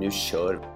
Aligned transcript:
Nu 0.00 0.10
kör 0.10 0.54
vi! 0.54 0.66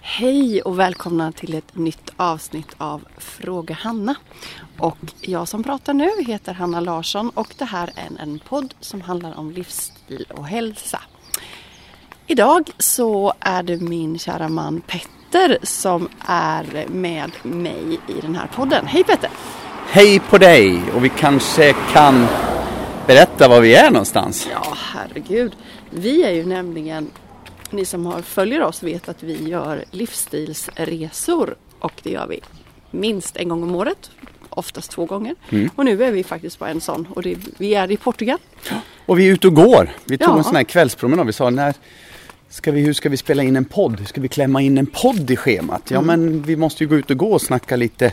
Hej 0.00 0.62
och 0.62 0.78
välkomna 0.78 1.32
till 1.32 1.54
ett 1.54 1.76
nytt 1.76 2.10
avsnitt 2.16 2.74
av 2.78 3.04
Fråga 3.18 3.74
Hanna. 3.74 4.14
Och 4.78 4.98
jag 5.20 5.48
som 5.48 5.62
pratar 5.62 5.94
nu 5.94 6.10
heter 6.26 6.52
Hanna 6.52 6.80
Larsson 6.80 7.30
och 7.34 7.54
det 7.58 7.64
här 7.64 7.90
är 7.96 8.22
en 8.22 8.40
podd 8.48 8.74
som 8.80 9.00
handlar 9.00 9.38
om 9.38 9.50
livsstil 9.50 10.26
och 10.30 10.46
hälsa. 10.46 11.00
Idag 12.26 12.70
så 12.78 13.32
är 13.40 13.62
det 13.62 13.80
min 13.80 14.18
kära 14.18 14.48
man 14.48 14.80
Petter 14.80 15.58
som 15.62 16.08
är 16.26 16.86
med 16.88 17.30
mig 17.42 18.00
i 18.08 18.20
den 18.20 18.34
här 18.34 18.46
podden. 18.46 18.86
Hej 18.86 19.04
Petter! 19.04 19.30
Hej 19.86 20.20
på 20.20 20.38
dig! 20.38 20.82
Och 20.94 21.04
vi 21.04 21.08
kanske 21.08 21.72
kan 21.92 22.26
berätta 23.06 23.48
var 23.48 23.60
vi 23.60 23.74
är 23.74 23.90
någonstans? 23.90 24.48
Ja, 24.50 24.76
herregud. 24.76 25.56
Vi 25.90 26.24
är 26.24 26.30
ju 26.30 26.46
nämligen, 26.46 27.10
ni 27.74 27.84
som 27.84 28.06
har, 28.06 28.22
följer 28.22 28.62
oss 28.62 28.82
vet 28.82 29.08
att 29.08 29.22
vi 29.22 29.48
gör 29.48 29.84
livsstilsresor 29.90 31.54
och 31.78 31.92
det 32.02 32.10
gör 32.10 32.26
vi 32.26 32.40
minst 32.90 33.36
en 33.36 33.48
gång 33.48 33.62
om 33.62 33.74
året. 33.74 34.10
Oftast 34.48 34.90
två 34.90 35.04
gånger. 35.06 35.34
Mm. 35.50 35.70
Och 35.76 35.84
nu 35.84 36.04
är 36.04 36.12
vi 36.12 36.24
faktiskt 36.24 36.58
på 36.58 36.64
en 36.66 36.80
sån 36.80 37.08
och 37.14 37.22
det, 37.22 37.36
vi 37.58 37.74
är 37.74 37.90
i 37.92 37.96
Portugal. 37.96 38.38
Och 39.06 39.18
vi 39.18 39.28
är 39.28 39.32
ute 39.32 39.46
och 39.46 39.54
går. 39.54 39.90
Vi 40.04 40.18
tog 40.18 40.28
Ja. 40.28 40.38
en 40.38 40.44
sån 40.44 40.56
här 40.56 40.62
kvällspromenad. 40.64 41.26
Vi 41.26 41.32
sa 41.32 41.50
när 41.50 41.74
ska 42.48 42.72
vi, 42.72 42.80
hur 42.80 42.92
ska 42.92 43.08
vi 43.08 43.16
spela 43.16 43.42
in 43.42 43.56
en 43.56 43.64
podd? 43.64 43.98
Hur 43.98 44.06
ska 44.06 44.20
vi 44.20 44.28
klämma 44.28 44.62
in 44.62 44.78
en 44.78 44.86
podd 44.86 45.30
i 45.30 45.36
schemat? 45.36 45.90
Ja 45.90 46.00
men 46.00 46.42
vi 46.42 46.56
måste 46.56 46.84
ju 46.84 46.88
gå 46.88 46.96
ut 46.96 47.10
och 47.10 47.16
gå 47.16 47.32
och 47.32 47.42
snacka 47.42 47.76
lite 47.76 48.12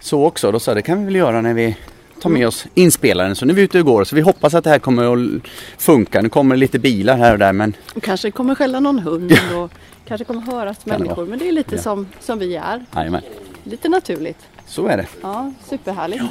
så 0.00 0.24
också. 0.24 0.52
Då 0.52 0.60
sa 0.60 0.74
det 0.74 0.82
kan 0.82 0.98
vi 0.98 1.04
väl 1.04 1.16
göra 1.16 1.40
när 1.40 1.54
vi 1.54 1.76
tar 2.20 2.30
med 2.30 2.46
oss 2.46 2.66
inspelaren. 2.74 3.36
Så 3.36 3.44
nu 3.46 3.52
är 3.52 3.56
vi 3.56 3.62
ute 3.62 3.78
och 3.80 3.86
går. 3.86 4.04
Så 4.04 4.16
vi 4.16 4.22
hoppas 4.22 4.54
att 4.54 4.64
det 4.64 4.70
här 4.70 4.78
kommer 4.78 5.14
att 5.36 5.42
funka. 5.78 6.22
Nu 6.22 6.28
kommer 6.28 6.56
lite 6.56 6.78
bilar 6.78 7.16
här 7.16 7.32
och 7.32 7.38
där 7.38 7.52
men 7.52 7.76
Och 7.94 8.02
kanske 8.02 8.30
kommer 8.30 8.54
skälla 8.54 8.80
någon 8.80 8.98
hund 8.98 9.32
och 9.56 9.70
kanske 10.08 10.24
kommer 10.24 10.40
höras 10.40 10.76
Kan 10.84 10.98
människor. 11.02 11.26
Men 11.26 11.38
det 11.38 11.48
är 11.48 11.52
lite 11.52 11.76
Ja. 11.76 11.82
som, 11.82 12.06
som 12.20 12.38
vi 12.38 12.56
är. 12.56 12.84
jajamän. 12.94 13.22
Lite 13.64 13.88
naturligt. 13.88 14.38
Så 14.66 14.86
är 14.86 14.96
det. 14.96 15.06
Ja, 15.22 15.52
superhärligt. 15.68 16.22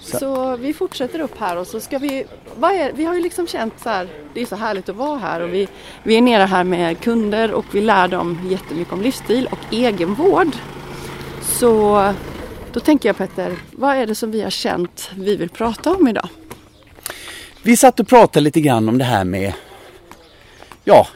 Så- 0.00 0.18
Så 0.18 0.56
vi 0.56 0.72
fortsätter 0.72 1.20
upp 1.20 1.38
här 1.38 1.56
och 1.56 1.66
så 1.66 1.80
ska 1.80 1.98
vi, 1.98 2.24
är, 2.62 2.92
vi 2.92 3.04
har 3.04 3.14
ju 3.14 3.22
liksom 3.22 3.46
känt 3.46 3.74
så 3.82 3.88
här, 3.88 4.08
det 4.34 4.40
är 4.42 4.46
så 4.46 4.56
härligt 4.56 4.88
att 4.88 4.96
vara 4.96 5.18
här 5.18 5.40
och 5.40 5.54
vi, 5.54 5.68
vi 6.02 6.16
är 6.16 6.20
nere 6.20 6.42
här 6.42 6.64
med 6.64 7.00
kunder 7.00 7.52
och 7.52 7.64
vi 7.72 7.80
lär 7.80 8.08
dem 8.08 8.38
jättemycket 8.50 8.92
om 8.92 9.02
livsstil 9.02 9.48
och 9.52 9.58
egenvård. 9.74 10.48
Så 11.42 12.12
då 12.72 12.80
tänker 12.80 13.08
jag 13.08 13.16
Petter, 13.16 13.56
vad 13.72 13.96
är 13.96 14.06
det 14.06 14.14
som 14.14 14.30
vi 14.30 14.42
har 14.42 14.50
känt 14.50 15.10
vi 15.16 15.36
vill 15.36 15.48
prata 15.48 15.90
om 15.94 16.08
idag? 16.08 16.28
Vi 17.62 17.76
satt 17.76 18.00
och 18.00 18.08
pratade 18.08 18.40
lite 18.40 18.60
grann 18.60 18.88
om 18.88 18.98
det 18.98 19.04
här 19.04 19.24
med 19.24 19.52
ja, 20.84 21.08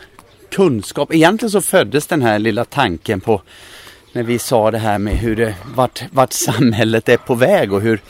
kunskap. 0.51 1.15
Egentligen 1.15 1.51
så 1.51 1.61
föddes 1.61 2.07
den 2.07 2.23
här 2.23 2.39
lilla 2.39 2.65
tanken 2.65 3.21
på 3.21 3.43
när 4.13 4.23
vi 4.23 4.39
sa 4.39 4.71
det 4.71 4.79
här 4.79 4.99
med 4.99 5.17
hur 5.17 5.37
det, 5.37 5.55
vart, 5.75 6.03
vart 6.13 6.33
samhället 6.33 7.09
är 7.09 7.17
på 7.17 7.35
väg 7.35 7.73
och 7.73 7.81
hur, 7.81 8.01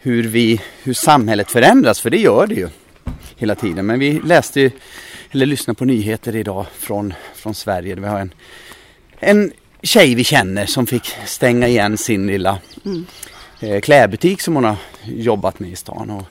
hur, 0.00 0.22
vi, 0.22 0.60
hur 0.82 0.94
samhället 0.94 1.50
förändras. 1.50 2.00
För 2.00 2.10
det 2.10 2.18
gör 2.18 2.46
det 2.46 2.54
ju 2.54 2.68
hela 3.36 3.54
tiden. 3.54 3.86
Men 3.86 3.98
vi 3.98 4.20
läste 4.24 4.60
ju, 4.60 4.70
eller 5.30 5.46
lyssnade 5.46 5.78
på 5.78 5.84
nyheter 5.84 6.36
idag 6.36 6.66
från, 6.78 7.14
från 7.34 7.54
Sverige. 7.54 7.94
Vi 7.94 8.06
har 8.06 8.20
en, 8.20 8.34
en 9.18 9.52
tjej 9.82 10.14
vi 10.14 10.24
känner 10.24 10.66
som 10.66 10.86
fick 10.86 11.16
stänga 11.26 11.68
igen 11.68 11.98
sin 11.98 12.26
lilla 12.26 12.58
eh, 13.60 13.80
klädbutik 13.80 14.40
som 14.40 14.54
hon 14.54 14.64
har 14.64 14.76
jobbat 15.04 15.60
med 15.60 15.70
i 15.70 15.76
stan. 15.76 16.10
Och, 16.10 16.26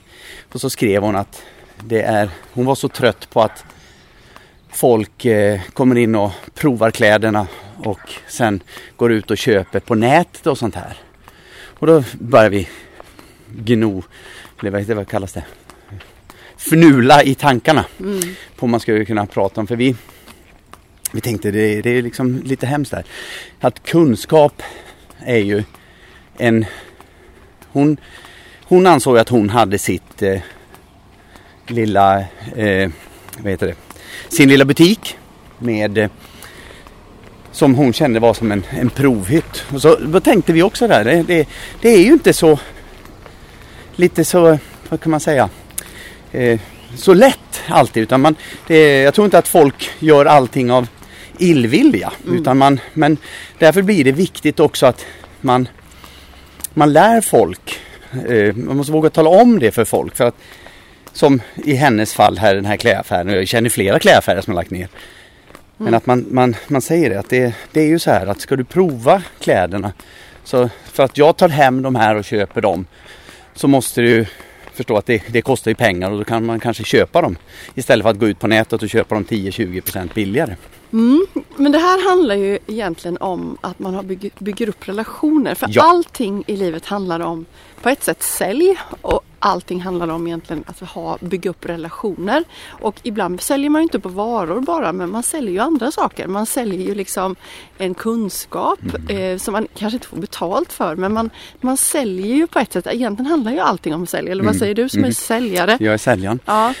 och 0.52 0.60
så 0.60 0.70
skrev 0.70 1.02
hon 1.02 1.16
att 1.16 1.42
det 1.84 2.02
är, 2.02 2.30
hon 2.52 2.66
var 2.66 2.74
så 2.74 2.88
trött 2.88 3.30
på 3.30 3.42
att 3.42 3.64
folk 4.72 5.24
eh, 5.24 5.60
kommer 5.72 5.98
in 5.98 6.14
och 6.14 6.30
provar 6.54 6.90
kläderna 6.90 7.46
och 7.76 8.00
sen 8.28 8.62
går 8.96 9.12
ut 9.12 9.30
och 9.30 9.38
köper 9.38 9.80
på 9.80 9.94
nätet 9.94 10.46
och 10.46 10.58
sånt 10.58 10.74
här. 10.74 10.96
Och 11.78 11.86
då 11.86 12.04
börjar 12.12 12.50
vi 12.50 12.68
gno, 13.48 14.02
eller 14.60 14.70
vad, 14.70 14.84
vad 14.84 15.08
kallas 15.08 15.32
det? 15.32 15.44
Fnula 16.56 17.22
i 17.22 17.34
tankarna 17.34 17.84
på 18.56 18.66
vad 18.66 18.70
man 18.70 18.80
skulle 18.80 19.04
kunna 19.04 19.26
prata 19.26 19.60
om. 19.60 19.66
För 19.66 19.76
vi, 19.76 19.96
vi 21.12 21.20
tänkte 21.20 21.50
det, 21.50 21.82
det 21.82 21.90
är 21.90 22.02
liksom 22.02 22.42
lite 22.44 22.66
hemskt 22.66 22.90
där. 22.90 23.04
Att 23.60 23.82
kunskap 23.82 24.62
är 25.18 25.38
ju 25.38 25.64
en... 26.38 26.64
Hon, 27.72 27.96
hon 28.64 28.86
ansåg 28.86 29.18
att 29.18 29.28
hon 29.28 29.50
hade 29.50 29.78
sitt 29.78 30.22
eh, 30.22 30.40
lilla, 31.66 32.20
eh, 32.56 32.90
vad 33.38 33.50
heter 33.50 33.66
det, 33.66 33.74
sin 34.28 34.48
lilla 34.48 34.64
butik 34.64 35.16
med 35.58 35.98
eh, 35.98 36.10
som 37.52 37.74
hon 37.74 37.92
kände 37.92 38.20
var 38.20 38.34
som 38.34 38.52
en, 38.52 38.64
en 38.70 38.90
provhytt. 38.90 39.64
Och 39.72 39.82
så 39.82 39.96
då 39.96 40.20
tänkte 40.20 40.52
vi 40.52 40.62
också 40.62 40.88
där, 40.88 41.04
det, 41.04 41.22
det, 41.22 41.48
det 41.80 41.88
är 41.88 42.02
ju 42.02 42.12
inte 42.12 42.32
så 42.32 42.58
lite 43.96 44.24
så, 44.24 44.58
vad 44.88 45.00
kan 45.00 45.10
man 45.10 45.20
säga, 45.20 45.48
eh, 46.32 46.60
så 46.94 47.14
lätt 47.14 47.62
alltid. 47.68 48.02
Utan 48.02 48.20
man, 48.20 48.36
det, 48.66 49.02
jag 49.02 49.14
tror 49.14 49.24
inte 49.24 49.38
att 49.38 49.48
folk 49.48 49.90
gör 49.98 50.26
allting 50.26 50.70
av 50.70 50.86
illvilja. 51.42 52.12
Utan 52.26 52.58
man, 52.58 52.80
men 52.94 53.16
därför 53.58 53.82
blir 53.82 54.04
det 54.04 54.12
viktigt 54.12 54.60
också 54.60 54.86
att 54.86 55.06
man, 55.40 55.68
man 56.74 56.92
lär 56.92 57.20
folk. 57.20 57.80
Eh, 58.28 58.54
man 58.54 58.76
måste 58.76 58.92
våga 58.92 59.10
tala 59.10 59.30
om 59.30 59.58
det 59.58 59.70
för 59.70 59.84
folk. 59.84 60.16
För 60.16 60.24
att, 60.24 60.34
som 61.12 61.42
i 61.54 61.74
hennes 61.74 62.14
fall 62.14 62.38
här, 62.38 62.54
den 62.54 62.64
här 62.64 62.76
klädaffären. 62.76 63.28
Jag 63.28 63.48
känner 63.48 63.70
flera 63.70 63.98
klädaffärer 63.98 64.40
som 64.40 64.50
har 64.50 64.60
lagt 64.60 64.70
ner. 64.70 64.88
Men 65.76 65.94
att 65.94 66.06
man, 66.06 66.26
man, 66.30 66.56
man 66.68 66.82
säger 66.82 67.10
det 67.10 67.18
att 67.18 67.28
det, 67.28 67.54
det 67.72 67.80
är 67.80 67.86
ju 67.86 67.98
så 67.98 68.10
här 68.10 68.26
att 68.26 68.40
ska 68.40 68.56
du 68.56 68.64
prova 68.64 69.22
kläderna. 69.40 69.92
Så 70.44 70.68
för 70.84 71.02
att 71.02 71.18
jag 71.18 71.36
tar 71.36 71.48
hem 71.48 71.82
de 71.82 71.94
här 71.94 72.14
och 72.14 72.24
köper 72.24 72.60
dem. 72.60 72.86
Så 73.54 73.68
måste 73.68 74.00
du 74.00 74.26
förstå 74.74 74.96
att 74.96 75.06
det, 75.06 75.22
det 75.26 75.42
kostar 75.42 75.70
ju 75.70 75.74
pengar 75.74 76.10
och 76.10 76.18
då 76.18 76.24
kan 76.24 76.46
man 76.46 76.60
kanske 76.60 76.84
köpa 76.84 77.22
dem. 77.22 77.36
Istället 77.74 78.02
för 78.02 78.10
att 78.10 78.18
gå 78.18 78.28
ut 78.28 78.38
på 78.38 78.46
nätet 78.46 78.82
och 78.82 78.90
köpa 78.90 79.14
dem 79.14 79.24
10-20% 79.24 80.14
billigare. 80.14 80.54
Men 81.56 81.72
det 81.72 81.78
här 81.78 82.08
handlar 82.10 82.34
ju 82.34 82.58
egentligen 82.66 83.16
om 83.20 83.56
att 83.60 83.78
man 83.78 83.94
har 83.94 84.02
bygger, 84.02 84.30
bygger 84.38 84.68
upp 84.68 84.88
relationer. 84.88 85.54
För 85.54 85.66
Ja. 85.70 85.82
allting 85.82 86.44
i 86.46 86.56
livet 86.56 86.86
handlar 86.86 87.20
om 87.20 87.44
på 87.82 87.88
ett 87.88 88.04
sätt 88.04 88.22
sälj 88.22 88.76
och 89.00 89.20
allting 89.38 89.80
handlar 89.80 90.08
om 90.08 90.26
egentligen 90.26 90.64
att 90.66 90.80
ha, 90.80 91.18
bygga 91.20 91.50
upp 91.50 91.66
relationer. 91.66 92.44
Och 92.68 93.00
ibland 93.02 93.40
säljer 93.40 93.70
man 93.70 93.80
ju 93.80 93.82
inte 93.82 94.00
på 94.00 94.08
varor 94.08 94.60
bara 94.60 94.92
men 94.92 95.10
man 95.10 95.22
säljer 95.22 95.52
ju 95.52 95.58
andra 95.58 95.90
saker. 95.92 96.26
Man 96.26 96.46
säljer 96.46 96.86
ju 96.88 96.94
liksom 96.94 97.36
en 97.78 97.94
kunskap 97.94 98.78
Mm. 99.08 99.32
eh, 99.34 99.38
som 99.38 99.52
man 99.52 99.68
kanske 99.74 99.96
inte 99.96 100.06
får 100.06 100.16
betalt 100.16 100.72
för 100.72 100.96
men 100.96 101.12
man, 101.12 101.30
man 101.60 101.76
säljer 101.76 102.36
ju 102.36 102.46
på 102.46 102.58
ett 102.58 102.72
sätt. 102.72 102.86
Egentligen 102.86 103.30
handlar 103.30 103.52
ju 103.52 103.58
allting 103.58 103.94
om 103.94 104.02
att 104.02 104.10
sälja. 104.10 104.32
Eller 104.32 104.44
vad 104.44 104.50
Mm. 104.54 104.60
säger 104.60 104.74
du 104.74 104.88
som 104.88 105.00
är 105.00 105.04
Mhm. 105.04 105.12
säljare? 105.14 105.76
Jag 105.80 105.94
är 105.94 105.98
säljaren. 105.98 106.38
Ja. 106.44 106.74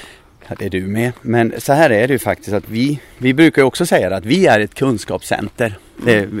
Ja, 0.48 0.54
det 0.58 0.64
är 0.66 0.70
du 0.70 0.86
med. 0.86 1.12
Men 1.22 1.54
så 1.58 1.72
här 1.72 1.90
är 1.90 2.08
det 2.08 2.12
ju 2.12 2.18
faktiskt 2.18 2.52
att 2.52 2.68
vi, 2.68 3.00
vi 3.18 3.34
brukar 3.34 3.62
också 3.62 3.86
säga 3.86 4.16
att 4.16 4.24
vi 4.24 4.46
är 4.46 4.60
ett 4.60 4.74
kunskapscenter 4.74 5.78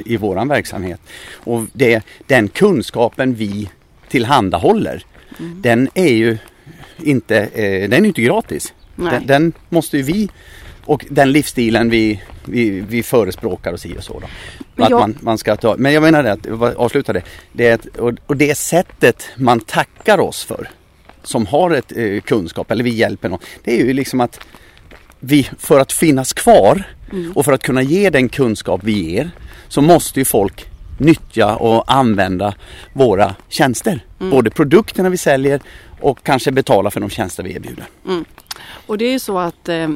i 0.04 0.16
våran 0.16 0.48
verksamhet. 0.48 1.00
Och 1.34 1.62
det, 1.72 2.02
den 2.26 2.48
kunskapen 2.48 3.34
vi 3.34 3.70
tillhandahåller, 4.08 5.04
den 5.38 5.88
är 5.94 6.12
ju 6.12 6.38
inte, 6.98 7.38
eh, 7.38 7.88
den 7.88 8.04
är 8.04 8.08
inte 8.08 8.22
gratis. 8.22 8.74
Den, 8.96 9.26
den 9.26 9.52
måste 9.68 9.96
ju 9.96 10.02
vi 10.02 10.28
och 10.84 11.06
den 11.10 11.32
livsstilen 11.32 11.90
vi, 11.90 12.22
vi, 12.44 12.80
vi 12.80 13.02
förespråkar 13.02 13.72
och 13.72 13.80
si 13.80 13.98
och 13.98 14.04
så. 14.04 14.22
Då. 14.76 14.84
Att 14.84 14.90
man, 14.90 15.18
man 15.20 15.38
ska 15.38 15.56
ta, 15.56 15.76
men 15.78 15.92
jag 15.92 16.02
menar 16.02 16.22
det, 16.22 16.32
att, 16.32 16.76
avsluta 16.76 17.12
det, 17.12 17.22
det 17.52 17.66
är 17.66 17.74
ett, 17.74 17.96
och, 17.96 18.12
och 18.26 18.36
det 18.36 18.54
sättet 18.54 19.28
man 19.36 19.60
tackar 19.60 20.20
oss 20.20 20.44
för 20.44 20.70
som 21.22 21.46
har 21.46 21.70
ett 21.70 21.92
eh, 21.96 22.20
kunskap 22.20 22.70
eller 22.70 22.84
vi 22.84 22.90
hjälper 22.90 23.28
någon. 23.28 23.38
Det 23.64 23.80
är 23.80 23.84
ju 23.86 23.92
liksom 23.92 24.20
att 24.20 24.40
vi 25.20 25.50
för 25.58 25.80
att 25.80 25.92
finnas 25.92 26.32
kvar 26.32 26.82
och 27.34 27.44
för 27.44 27.52
att 27.52 27.62
kunna 27.62 27.82
ge 27.82 28.10
den 28.10 28.28
kunskap 28.28 28.80
vi 28.84 29.10
ger 29.10 29.30
så 29.68 29.82
måste 29.82 30.20
ju 30.20 30.24
folk 30.24 30.66
nyttja 30.98 31.56
och 31.56 31.92
använda 31.92 32.54
våra 32.92 33.34
tjänster. 33.48 34.00
Både 34.18 34.50
produkterna 34.50 35.08
vi 35.08 35.16
säljer 35.16 35.60
och 36.00 36.22
kanske 36.22 36.52
betala 36.52 36.90
för 36.90 37.00
de 37.00 37.10
tjänster 37.10 37.42
vi 37.42 37.54
erbjuder. 37.54 37.84
Och 38.86 38.98
det 38.98 39.04
är 39.04 39.12
ju 39.12 39.18
så 39.18 39.38
att 39.38 39.68
eh, 39.68 39.88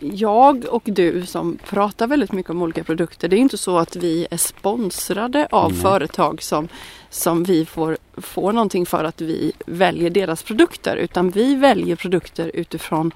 jag 0.00 0.64
och 0.64 0.82
du 0.84 1.26
som 1.26 1.58
pratar 1.64 2.06
väldigt 2.06 2.32
mycket 2.32 2.50
om 2.50 2.62
olika 2.62 2.84
produkter, 2.84 3.28
det 3.28 3.36
är 3.36 3.40
inte 3.40 3.58
så 3.58 3.78
att 3.78 3.96
vi 3.96 4.26
är 4.30 4.36
sponsrade 4.36 5.48
av 5.50 5.72
Nej. 5.72 5.80
företag 5.80 6.42
som, 6.42 6.68
som 7.10 7.44
vi 7.44 7.64
får, 7.64 7.98
får 8.12 8.52
någonting 8.52 8.86
för 8.86 9.04
att 9.04 9.20
vi 9.20 9.52
väljer 9.66 10.10
deras 10.10 10.42
produkter. 10.42 10.96
Utan 10.96 11.30
vi 11.30 11.54
väljer 11.54 11.96
produkter 11.96 12.50
utifrån 12.54 13.12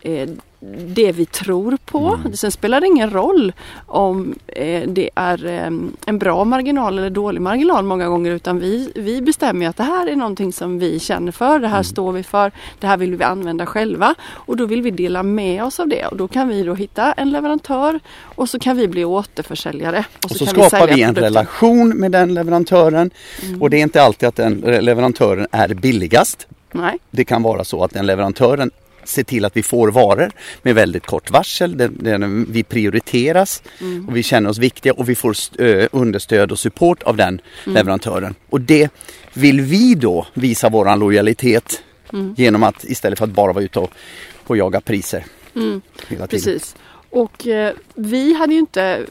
eh, 0.00 0.28
det 0.86 1.12
vi 1.12 1.26
tror 1.26 1.78
på. 1.84 2.18
Mm. 2.20 2.36
Sen 2.36 2.52
spelar 2.52 2.80
det 2.80 2.86
ingen 2.86 3.10
roll 3.10 3.52
om 3.86 4.34
eh, 4.46 4.82
det 4.88 5.10
är 5.14 5.46
eh, 5.46 5.66
en 6.06 6.18
bra 6.18 6.44
marginal 6.44 6.98
eller 6.98 7.10
dålig 7.10 7.40
marginal 7.40 7.84
många 7.84 8.08
gånger 8.08 8.30
utan 8.30 8.58
vi, 8.58 8.92
vi 8.94 9.22
bestämmer 9.22 9.68
att 9.68 9.76
det 9.76 9.82
här 9.82 10.06
är 10.06 10.16
någonting 10.16 10.52
som 10.52 10.78
vi 10.78 11.00
känner 11.00 11.32
för, 11.32 11.58
det 11.58 11.68
här 11.68 11.76
Mm. 11.76 11.84
står 11.84 12.12
vi 12.12 12.22
för, 12.22 12.52
det 12.80 12.86
här 12.86 12.96
vill 12.96 13.16
vi 13.16 13.24
använda 13.24 13.66
själva 13.66 14.14
och 14.32 14.56
då 14.56 14.66
vill 14.66 14.82
vi 14.82 14.90
dela 14.90 15.22
med 15.22 15.64
oss 15.64 15.80
av 15.80 15.88
det 15.88 16.06
och 16.06 16.16
då 16.16 16.28
kan 16.28 16.48
vi 16.48 16.62
då 16.62 16.74
hitta 16.74 17.12
en 17.12 17.30
leverantör 17.30 18.00
och 18.22 18.48
så 18.48 18.58
kan 18.58 18.76
vi 18.76 18.88
bli 18.88 19.04
återförsäljare. 19.04 20.04
Och 20.24 20.30
så 20.30 20.44
kan 20.44 20.54
skapar 20.54 20.68
sälja 20.70 20.94
vi 20.96 21.02
en 21.02 21.14
produkten. 21.14 21.24
relation 21.34 21.88
med 21.88 22.12
den 22.12 22.34
leverantören. 22.34 23.10
Och 23.60 23.70
det 23.70 23.76
är 23.76 23.82
inte 23.82 24.02
alltid 24.02 24.28
att 24.28 24.36
den 24.36 24.54
leverantören 24.80 25.46
är 25.50 25.74
billigast. 25.74 26.46
Nej. 26.72 26.98
Det 27.10 27.24
kan 27.24 27.42
vara 27.42 27.64
så 27.64 27.84
att 27.84 27.90
den 27.94 28.06
leverantören 28.06 28.70
ser 29.06 29.24
till 29.24 29.44
att 29.44 29.56
vi 29.56 29.62
får 29.62 29.90
varor 29.90 30.32
med 30.62 30.74
väldigt 30.74 31.06
kort 31.06 31.30
varsel. 31.30 31.76
Den, 31.76 31.96
den, 32.00 32.46
vi 32.50 32.62
prioriteras 32.62 33.62
och 34.08 34.16
vi 34.16 34.22
känner 34.22 34.50
oss 34.50 34.58
viktiga 34.58 34.92
och 34.92 35.08
vi 35.08 35.14
får 35.14 35.36
understöd 35.92 36.52
och 36.52 36.58
support 36.58 37.02
av 37.02 37.16
den 37.16 37.40
leverantören. 37.64 38.34
Och 38.50 38.60
det 38.60 38.90
vill 39.32 39.60
vi 39.60 39.94
då 39.94 40.26
visa 40.34 40.68
våran 40.68 40.98
lojalitet 40.98 41.82
genom 42.36 42.62
att 42.62 42.84
istället 42.84 43.18
för 43.18 43.24
att 43.24 43.30
bara 43.30 43.52
vara 43.52 43.64
ute 43.64 43.78
och, 43.78 43.90
och 44.46 44.56
jaga 44.56 44.80
priser. 44.80 45.24
Mm. 45.54 45.80
Hela 46.08 46.26
tiden. 46.26 46.28
Precis. 46.28 46.76
Och 47.10 47.46
eh, 47.46 47.74
vi 47.94 48.34
hade 48.34 48.52
ju 48.52 48.58
inte, 48.58 49.06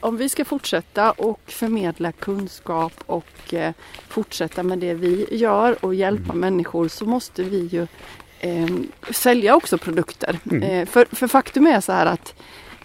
om 0.00 0.16
vi 0.16 0.28
ska 0.28 0.44
fortsätta 0.44 1.10
och 1.12 1.40
förmedla 1.46 2.12
kunskap 2.12 2.92
och 3.06 3.54
eh, 3.54 3.72
fortsätta 4.08 4.62
med 4.62 4.78
det 4.78 4.94
vi 4.94 5.26
gör 5.30 5.84
och 5.84 5.94
hjälpa 5.94 6.34
människor 6.34 6.88
så 6.88 7.04
måste 7.04 7.42
vi 7.42 7.66
ju 7.66 7.86
eh, 8.40 8.66
sälja 9.10 9.56
också 9.56 9.78
produkter. 9.78 10.38
Eh, 10.62 10.86
för, 10.86 11.16
för 11.16 11.28
faktum 11.28 11.66
är 11.66 11.80
så 11.80 11.92
här 11.92 12.06
att 12.06 12.34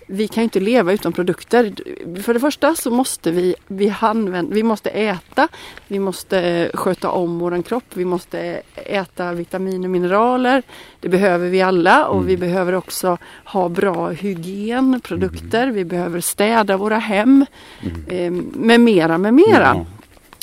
vi 0.07 0.27
kan 0.27 0.43
inte 0.43 0.59
leva 0.59 0.93
utan 0.93 1.13
produkter. 1.13 1.73
För 2.21 2.33
det 2.33 2.39
första 2.39 2.75
så 2.75 2.91
måste 2.91 3.31
vi, 3.31 3.55
vi, 3.67 3.95
använd, 3.99 4.53
vi 4.53 4.63
måste 4.63 4.89
äta, 4.89 5.47
vi 5.87 5.99
måste 5.99 6.71
sköta 6.73 7.09
om 7.09 7.39
våran 7.39 7.63
kropp, 7.63 7.83
vi 7.93 8.05
måste 8.05 8.61
äta 8.75 9.33
vitaminer 9.33 9.87
och 9.87 9.91
mineraler. 9.91 10.63
Det 10.99 11.09
behöver 11.09 11.49
vi 11.49 11.61
alla 11.61 12.05
och 12.05 12.29
vi 12.29 12.37
behöver 12.37 12.73
också 12.73 13.17
ha 13.45 13.69
bra 13.69 14.09
hygienprodukter. 14.09 15.67
Vi 15.67 15.85
behöver 15.85 16.21
städa 16.21 16.77
våra 16.77 16.97
hem 16.97 17.45
eh, 18.07 18.31
med 18.53 18.79
mera, 18.81 19.17
med 19.17 19.33
mera. 19.33 19.73
Ja. 19.75 19.85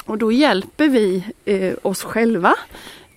Och 0.04 0.18
då 0.18 0.32
hjälper 0.32 0.88
vi 0.88 1.24
eh, 1.44 1.74
oss 1.82 2.02
själva 2.02 2.54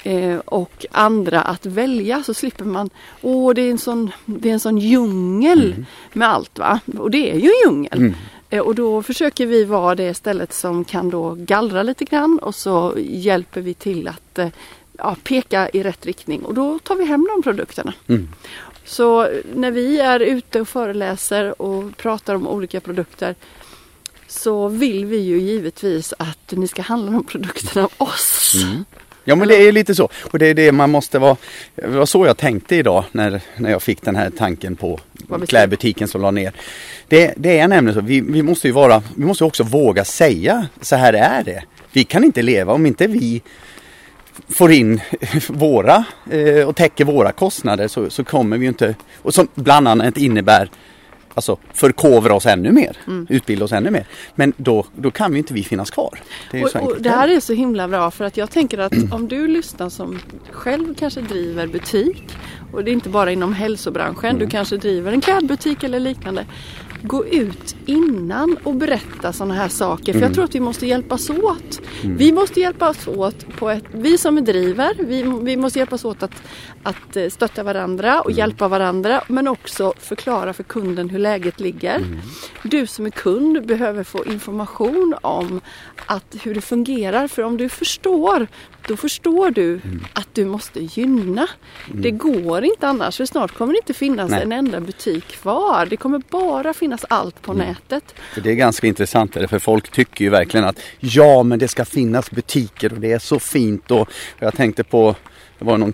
eh, 0.03 0.37
och 0.37 0.85
andra 0.91 1.41
att 1.41 1.65
välja 1.65 2.23
så 2.23 2.33
slipper 2.33 2.65
man, 2.65 2.89
åh 3.21 3.53
det 3.53 3.61
är 3.61 3.71
en 3.71 3.77
sån, 3.77 4.11
det 4.25 4.49
är 4.49 4.53
en 4.53 4.59
sån 4.59 4.77
djungel 4.77 5.85
med 6.13 6.29
allt 6.29 6.59
va. 6.59 6.79
Och 6.97 7.11
det 7.11 7.31
är 7.31 7.35
ju 7.35 7.49
en 7.49 7.61
djungel. 7.63 7.97
Mm. 7.97 8.13
Eh, 8.49 8.59
och 8.59 8.75
då 8.75 9.03
försöker 9.03 9.45
vi 9.45 9.63
vara 9.63 9.95
det 9.95 10.13
stället 10.13 10.53
som 10.53 10.85
kan 10.85 11.09
då 11.09 11.35
gallra 11.39 11.83
lite 11.83 12.05
grann 12.05 12.39
och 12.39 12.55
så 12.55 12.93
hjälper 12.97 13.61
vi 13.61 13.73
till 13.73 14.07
att 14.07 14.39
eh, 14.39 14.47
ja, 14.97 15.15
peka 15.23 15.69
i 15.69 15.83
rätt 15.83 16.05
riktning 16.05 16.41
och 16.45 16.53
då 16.53 16.79
tar 16.79 16.95
vi 16.95 17.05
hem 17.05 17.27
de 17.35 17.43
produkterna. 17.43 17.93
Mm. 18.07 18.29
Så 18.85 19.29
när 19.53 19.71
vi 19.71 19.99
är 19.99 20.19
ute 20.19 20.61
och 20.61 20.67
föreläser 20.67 21.61
och 21.61 21.97
pratar 21.97 22.35
om 22.35 22.47
olika 22.47 22.79
produkter 22.79 23.35
så 24.27 24.67
vill 24.67 25.05
vi 25.05 25.17
ju 25.17 25.39
givetvis 25.39 26.13
att 26.19 26.51
ni 26.51 26.67
ska 26.67 26.81
handla 26.81 27.11
de 27.11 27.23
produkterna 27.23 27.83
av 27.83 28.07
oss. 28.07 28.55
Mm. 28.63 28.85
Ja 29.25 29.35
men 29.35 29.47
det 29.47 29.55
är 29.55 29.71
lite 29.71 29.95
så. 29.95 30.09
Och 30.31 30.39
det 30.39 30.47
är 30.47 30.53
det 30.53 30.71
man 30.71 30.89
måste 30.89 31.19
vara. 31.19 31.37
Det 31.75 31.87
var 31.87 32.05
så 32.05 32.25
jag 32.25 32.37
tänkte 32.37 32.75
idag 32.75 33.03
när, 33.11 33.41
när 33.57 33.71
jag 33.71 33.81
fick 33.81 34.01
den 34.01 34.15
här 34.15 34.29
tanken 34.29 34.75
på 34.75 34.99
klädbutiken 35.47 36.07
som 36.07 36.21
la 36.21 36.31
ner. 36.31 36.53
Det, 37.07 37.33
det 37.37 37.59
är 37.59 37.67
nämligen 37.67 37.99
så. 37.99 38.05
Vi, 38.05 38.21
vi 38.21 38.43
måste 38.43 38.67
ju 38.67 38.73
vara, 38.73 39.03
vi 39.15 39.25
måste 39.25 39.43
också 39.43 39.63
våga 39.63 40.05
säga 40.05 40.67
så 40.81 40.95
här 40.95 41.13
är 41.13 41.43
det. 41.43 41.63
Vi 41.91 42.03
kan 42.03 42.23
inte 42.23 42.41
leva 42.41 42.73
om 42.73 42.85
inte 42.85 43.07
vi 43.07 43.41
får 44.49 44.71
in 44.71 45.01
våra 45.47 46.05
eh, 46.31 46.67
och 46.67 46.75
täcker 46.75 47.05
våra 47.05 47.31
kostnader 47.31 47.87
så, 47.87 48.09
så 48.09 48.23
kommer 48.23 48.57
vi 48.57 48.65
inte, 48.65 48.95
och 49.15 49.33
som 49.33 49.47
bland 49.55 49.87
annat 49.87 50.17
innebär 50.17 50.69
Alltså 51.33 51.57
förkovra 51.73 52.33
oss 52.33 52.45
ännu 52.45 52.71
mer, 52.71 52.97
utbilda 53.29 53.65
oss 53.65 53.71
ännu 53.71 53.91
mer. 53.91 54.05
Men 54.35 54.53
då, 54.57 54.85
då 54.95 55.11
kan 55.11 55.31
ju 55.31 55.37
inte 55.37 55.53
vi 55.53 55.63
finnas 55.63 55.91
kvar. 55.91 56.19
Det 56.51 56.63
Och, 56.63 56.75
och 56.75 57.01
det 57.01 57.09
här 57.09 57.27
är 57.27 57.39
så 57.39 57.53
himla 57.53 57.87
bra 57.87 58.11
för 58.11 58.25
att 58.25 58.37
jag 58.37 58.51
tänker 58.51 58.77
att 58.77 58.93
om 59.11 59.27
du 59.27 59.47
lyssnar 59.47 59.89
som 59.89 60.19
själv 60.51 60.93
kanske 60.95 61.21
driver 61.21 61.67
butik 61.67 62.23
och 62.73 62.83
det 62.83 62.91
är 62.91 62.93
inte 62.93 63.09
bara 63.09 63.31
inom 63.31 63.53
hälsobranschen, 63.53 64.29
Mm. 64.29 64.39
du 64.39 64.47
kanske 64.47 64.77
driver 64.77 65.11
en 65.11 65.21
klädbutik 65.21 65.83
eller 65.83 65.99
liknande. 65.99 66.45
Gå 67.03 67.25
ut 67.25 67.75
innan 67.85 68.57
och 68.63 68.75
berätta 68.75 69.33
sådana 69.33 69.53
här 69.53 69.67
saker 69.67 70.13
för 70.13 70.19
Mm. 70.19 70.21
jag 70.23 70.33
tror 70.33 70.43
att 70.43 70.55
vi 70.55 70.59
måste 70.59 70.85
hjälpas 70.87 71.29
åt. 71.29 71.81
Vi 72.03 72.31
måste 72.31 72.59
hjälpas 72.59 73.07
åt 73.07 73.55
på 73.57 73.69
ett, 73.69 73.83
vi 73.91 74.17
som 74.17 74.45
driver, 74.45 74.95
vi, 74.99 75.23
vi 75.41 75.57
måste 75.57 75.79
hjälpas 75.79 76.05
åt 76.05 76.23
att, 76.23 76.43
att 76.83 77.15
eh, 77.15 77.29
stötta 77.29 77.63
varandra 77.63 78.21
och 78.21 78.31
hjälpa 78.31 78.67
varandra 78.67 79.23
men 79.27 79.47
också 79.47 79.93
förklara 79.99 80.53
för 80.53 80.63
kunden 80.63 81.09
hur 81.09 81.19
läget 81.19 81.59
ligger. 81.59 82.05
Du 82.63 82.87
som 82.87 83.05
är 83.05 83.09
kund 83.09 83.65
behöver 83.65 84.03
få 84.03 84.25
information 84.25 85.15
om 85.21 85.61
att 86.05 86.35
hur 86.43 86.55
det 86.55 86.61
fungerar 86.61 87.27
för 87.27 87.41
om 87.41 87.57
du 87.57 87.69
förstår 87.69 88.47
då 88.87 88.97
förstår 88.97 89.51
du 89.51 89.81
att 90.13 90.27
du 90.33 90.45
måste 90.45 90.79
gynna. 90.79 91.47
Det 91.93 92.11
går 92.11 92.63
inte 92.63 92.87
annars 92.87 93.17
för 93.17 93.25
snart 93.25 93.51
kommer 93.51 93.73
det 93.73 93.77
inte 93.77 93.93
finnas 93.93 94.31
Nej. 94.31 94.41
en 94.43 94.51
enda 94.51 94.79
butik 94.79 95.27
kvar. 95.27 95.85
Det 95.85 95.97
kommer 95.97 96.21
bara 96.29 96.73
finnas 96.73 97.05
allt 97.09 97.41
på 97.41 97.53
nätet. 97.53 98.15
För 98.33 98.41
det 98.41 98.51
är 98.51 98.55
ganska 98.55 98.87
intressant 98.87 99.33
för 99.33 99.59
folk 99.59 99.91
tycker 99.91 100.25
ju 100.25 100.29
verkligen 100.29 100.65
att 100.65 100.79
ja 100.99 101.43
men 101.43 101.59
det 101.59 101.67
ska 101.67 101.85
finnas 101.85 102.31
butiker 102.31 102.93
och 102.93 102.99
det 102.99 103.11
är 103.11 103.19
så 103.19 103.39
fint 103.39 103.91
och 103.91 104.09
jag 104.39 104.55
tänkte 104.55 104.83
på 104.83 105.15
det 105.59 105.65
var 105.65 105.77
någon 105.77 105.93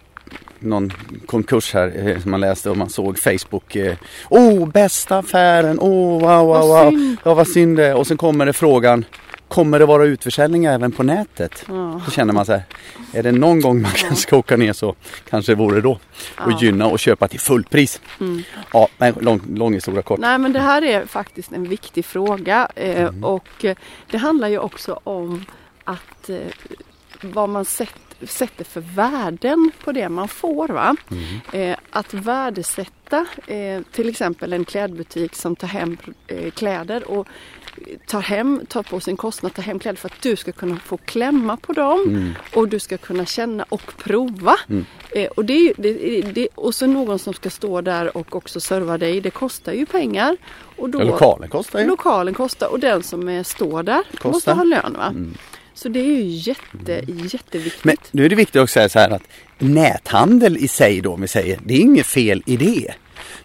någon 0.59 0.91
konkurs 1.25 1.73
här 1.73 2.07
eh, 2.07 2.21
som 2.21 2.31
man 2.31 2.39
läste 2.39 2.69
och 2.69 2.77
man 2.77 2.89
såg 2.89 3.19
Facebook. 3.19 3.75
eh, 3.75 3.95
Oh, 4.29 4.67
bästa 4.67 5.17
affären! 5.17 5.79
Oh, 5.79 6.21
wow, 6.21 6.45
wow, 6.47 6.67
wow! 6.67 7.15
Ja, 7.23 7.33
vad 7.33 7.47
synd 7.47 7.77
det. 7.77 7.93
Och 7.93 8.07
sen 8.07 8.17
kommer 8.17 8.45
det 8.45 8.53
frågan 8.53 9.05
Kommer 9.49 9.79
det 9.79 9.85
vara 9.85 10.05
utförsäljning 10.05 10.65
även 10.65 10.91
på 10.91 11.03
nätet? 11.03 11.65
Ja. 11.67 12.01
Då 12.05 12.11
känner 12.11 12.33
man 12.33 12.45
så 12.45 12.51
här, 12.51 12.63
är 13.13 13.23
det 13.23 13.31
någon 13.31 13.61
gång 13.61 13.81
man 13.81 13.91
kan 13.91 14.15
ska 14.15 14.37
åka 14.37 14.57
ner 14.57 14.73
så 14.73 14.95
kanske 15.29 15.51
det 15.51 15.55
vore 15.55 15.81
då. 15.81 15.91
Och 15.91 15.99
Ja. 16.37 16.43
Mm. 16.43 16.57
gynna 16.57 16.85
och 16.87 16.99
köpa 16.99 17.27
till 17.27 17.39
fullpris. 17.39 18.01
Ja, 18.73 18.87
nej, 18.97 19.13
lång, 19.21 19.41
lång 19.55 19.73
historia 19.73 20.01
kort. 20.01 20.19
Nej 20.19 20.37
men 20.37 20.53
det 20.53 20.59
här 20.59 20.81
är 20.81 21.05
faktiskt 21.05 21.51
en 21.51 21.63
viktig 21.69 22.05
fråga 22.05 22.67
eh, 22.75 23.09
och 23.23 23.65
eh, 23.65 23.77
det 24.11 24.17
handlar 24.17 24.47
ju 24.47 24.57
också 24.59 24.99
om 25.03 25.45
att 25.83 26.29
eh, 26.29 26.37
vad 27.21 27.49
man 27.49 27.65
sätt, 27.65 27.95
sätter 28.27 28.63
för 28.65 28.81
värden 28.81 29.71
på 29.83 29.91
det 29.91 30.09
man 30.09 30.27
får. 30.27 30.67
Va? 30.67 30.95
Eh, 31.53 31.77
att 31.91 32.13
värdesätta 32.13 33.25
eh, 33.47 33.81
till 33.91 34.09
exempel 34.09 34.53
en 34.53 34.65
klädbutik 34.65 35.35
som 35.35 35.55
tar 35.55 35.67
hem 35.67 35.97
eh, 36.27 36.51
kläder 36.51 37.11
och 37.11 37.27
tar 38.07 38.21
hem, 38.21 38.61
tar 38.67 38.83
på 38.83 38.99
sin 38.99 39.17
kostnad, 39.17 39.53
tar 39.53 39.63
hem 39.63 39.79
kläder 39.79 39.97
för 39.97 40.09
att 40.09 40.21
du 40.21 40.35
ska 40.35 40.51
kunna 40.51 40.79
få 40.85 40.97
klämma 40.97 41.57
på 41.57 41.73
dem 41.73 42.03
Mm. 42.07 42.33
och 42.53 42.67
du 42.67 42.79
ska 42.79 42.97
kunna 42.97 43.25
känna 43.25 43.65
och 43.69 43.93
prova. 43.97 44.55
Eh, 45.11 45.27
och, 45.27 45.45
det, 45.45 45.53
är 45.53 45.73
det, 45.77 46.21
det, 46.21 46.47
och 46.55 46.75
så 46.75 46.87
någon 46.87 47.19
som 47.19 47.33
ska 47.33 47.49
stå 47.49 47.81
där 47.81 48.17
och 48.17 48.35
också 48.35 48.59
serva 48.59 48.97
dig, 48.97 49.21
det 49.21 49.29
kostar 49.31 49.73
ju 49.73 49.85
pengar. 49.85 50.37
Och 50.75 50.89
då, 50.89 50.99
Ja, 50.99 51.03
lokalen 51.03 51.49
kostar 51.49 51.79
ju. 51.79 51.87
Lokalen 51.87 52.33
kostar 52.33 52.67
och 52.67 52.79
den 52.79 53.03
som 53.03 53.29
är, 53.29 53.43
står 53.43 53.83
där 53.83 54.03
Kostar. 54.11 54.29
måste 54.29 54.51
ha 54.53 54.63
lön. 54.63 54.93
Va? 54.97 55.13
Så 55.73 55.89
det 55.89 55.99
är 55.99 56.03
ju 56.05 56.23
jätte, 56.23 57.01
jätteviktigt. 57.07 57.83
Men 57.83 57.95
nu 58.11 58.25
är 58.25 58.29
det 58.29 58.35
viktigt 58.35 58.61
att 58.61 58.69
säga 58.69 58.89
så 58.89 58.99
här 58.99 59.09
att 59.09 59.23
näthandel 59.57 60.57
i 60.57 60.67
sig 60.67 61.01
då, 61.01 61.13
om 61.13 61.21
vi 61.21 61.27
säger, 61.27 61.59
det 61.65 61.73
är 61.73 61.79
inget 61.79 62.05
fel 62.05 62.43
i 62.45 62.57
det. 62.57 62.93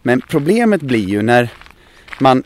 Men 0.03 0.21
problemet 0.21 0.81
blir 0.81 1.09
ju 1.09 1.23
när 1.23 1.49
man 2.21 2.43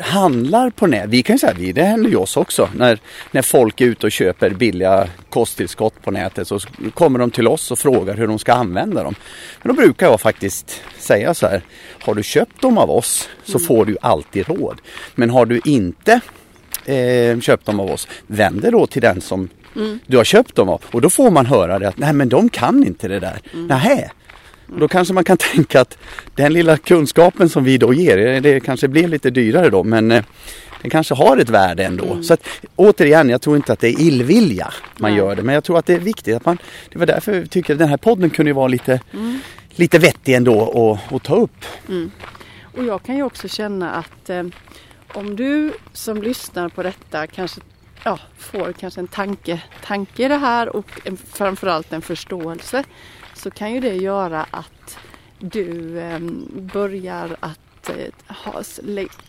handlar 0.00 0.70
på 0.70 0.86
nät. 0.86 1.08
Vi 1.08 1.22
kan 1.22 1.34
ju 1.34 1.38
säga, 1.38 1.72
det 1.72 1.82
händer 1.82 2.10
ju 2.10 2.16
oss 2.16 2.36
också. 2.36 2.68
När, 2.74 2.98
när 3.30 3.42
folk 3.42 3.80
är 3.80 3.84
ute 3.84 4.06
och 4.06 4.12
köper 4.12 4.50
billiga 4.50 5.08
kosttillskott 5.30 6.02
på 6.02 6.10
nätet 6.10 6.48
så 6.48 6.60
kommer 6.94 7.18
de 7.18 7.30
till 7.30 7.48
oss 7.48 7.70
och 7.70 7.78
frågar 7.78 8.14
hur 8.14 8.26
de 8.26 8.38
ska 8.38 8.52
använda 8.52 9.02
dem. 9.02 9.14
Men 9.62 9.76
då 9.76 9.82
brukar 9.82 10.06
jag 10.06 10.20
faktiskt 10.20 10.82
säga 10.98 11.34
så 11.34 11.46
här. 11.46 11.62
Har 12.00 12.14
du 12.14 12.22
köpt 12.22 12.62
dem 12.62 12.78
av 12.78 12.90
oss 12.90 13.28
så 13.44 13.58
får 13.58 13.86
du 13.86 13.96
alltid 14.00 14.48
råd. 14.48 14.80
Men 15.14 15.30
har 15.30 15.46
du 15.46 15.60
inte 15.64 16.20
eh, 16.84 17.40
köpt 17.40 17.66
dem 17.66 17.80
av 17.80 17.90
oss, 17.90 18.08
vänd 18.26 18.62
dig 18.62 18.70
då 18.70 18.86
till 18.86 19.02
den 19.02 19.20
som 19.20 19.48
du 20.06 20.16
har 20.16 20.24
köpt 20.24 20.54
dem 20.54 20.68
av. 20.68 20.82
Och 20.90 21.00
då 21.00 21.10
får 21.10 21.30
man 21.30 21.46
höra 21.46 21.78
det 21.78 21.88
att 21.88 21.98
nej 21.98 22.12
men 22.12 22.28
de 22.28 22.48
kan 22.48 22.86
inte 22.86 23.08
det 23.08 23.20
där. 23.20 23.40
Nähä. 23.52 24.10
Och 24.72 24.80
då 24.80 24.88
kanske 24.88 25.14
man 25.14 25.24
kan 25.24 25.36
tänka 25.54 25.80
att 25.80 25.98
den 26.34 26.52
lilla 26.52 26.76
kunskapen 26.76 27.48
som 27.48 27.64
vi 27.64 27.78
då 27.78 27.94
ger, 27.94 28.18
eh, 28.18 28.42
det 28.42 28.60
kanske 28.60 28.88
blir 28.88 29.08
lite 29.08 29.30
dyrare 29.30 29.70
då 29.70 29.84
men 29.84 30.10
eh, 30.12 30.24
den 30.82 30.90
kanske 30.90 31.14
har 31.14 31.36
ett 31.36 31.48
värde 31.48 31.84
ändå. 31.84 32.12
Mm. 32.12 32.22
Så 32.22 32.34
att, 32.34 32.48
återigen, 32.76 33.28
jag 33.28 33.42
tror 33.42 33.56
inte 33.56 33.72
att 33.72 33.80
det 33.80 33.88
är 33.88 34.00
illvilja 34.00 34.72
man 34.98 35.10
Nej. 35.10 35.18
gör 35.18 35.36
det 35.36 35.42
men 35.42 35.54
jag 35.54 35.64
tror 35.64 35.78
att 35.78 35.86
det 35.86 35.94
är 35.94 35.98
viktigt 35.98 36.36
att 36.36 36.44
man, 36.44 36.58
det 36.92 36.98
var 36.98 37.06
därför 37.06 37.34
jag 37.34 37.50
tycker 37.50 37.72
att 37.72 37.78
den 37.78 37.88
här 37.88 37.96
podden 37.96 38.30
kunde 38.30 38.52
vara 38.52 38.68
lite, 38.68 39.00
Mm. 39.12 39.38
lite 39.70 39.98
vettig 39.98 40.34
ändå 40.34 40.98
att 41.10 41.22
ta 41.22 41.36
upp. 41.36 41.64
Och 42.76 42.84
jag 42.84 43.02
kan 43.02 43.16
ju 43.16 43.22
också 43.22 43.48
känna 43.48 43.90
att 43.90 44.30
eh, 44.30 44.42
om 45.14 45.36
du 45.36 45.72
som 45.92 46.22
lyssnar 46.22 46.68
på 46.68 46.82
detta 46.82 47.26
kanske 47.26 47.60
ja, 48.04 48.18
får 48.38 48.72
kanske 48.72 49.00
en 49.00 49.06
tanke, 49.06 49.62
tanke 49.84 50.24
i 50.24 50.28
det 50.28 50.36
här 50.36 50.76
och 50.76 50.86
en, 51.04 51.16
framförallt 51.16 51.92
en 51.92 52.02
förståelse 52.02 52.84
så 53.44 53.50
kan 53.50 53.72
ju 53.74 53.80
det 53.80 53.94
göra 53.94 54.46
att 54.50 54.98
du 55.38 55.98
eh, 56.00 56.18
börjar 56.72 57.36
att 57.40 57.90
eh, 57.90 58.34
ha, 58.44 58.62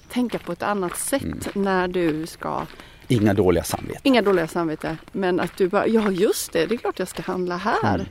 tänka 0.10 0.40
på 0.40 0.52
ett 0.52 0.64
annat 0.64 0.98
sätt 0.98 1.24
Mm. 1.24 1.40
när 1.54 1.88
du 1.88 2.26
ska 2.28 2.66
Inga 3.08 3.34
dåliga 3.34 3.64
samveten. 3.64 4.02
Inga 4.04 4.22
dåliga 4.22 4.48
samvete. 4.48 4.98
Men 5.12 5.40
att 5.40 5.58
du 5.58 5.68
bara, 5.70 5.88
ja 5.88 6.12
just 6.12 6.52
det, 6.54 6.66
det 6.66 6.76
är 6.76 6.78
klart 6.78 7.00
jag 7.00 7.08
ska 7.08 7.22
handla 7.22 7.58
här. 7.58 7.96
Mm. 7.96 8.06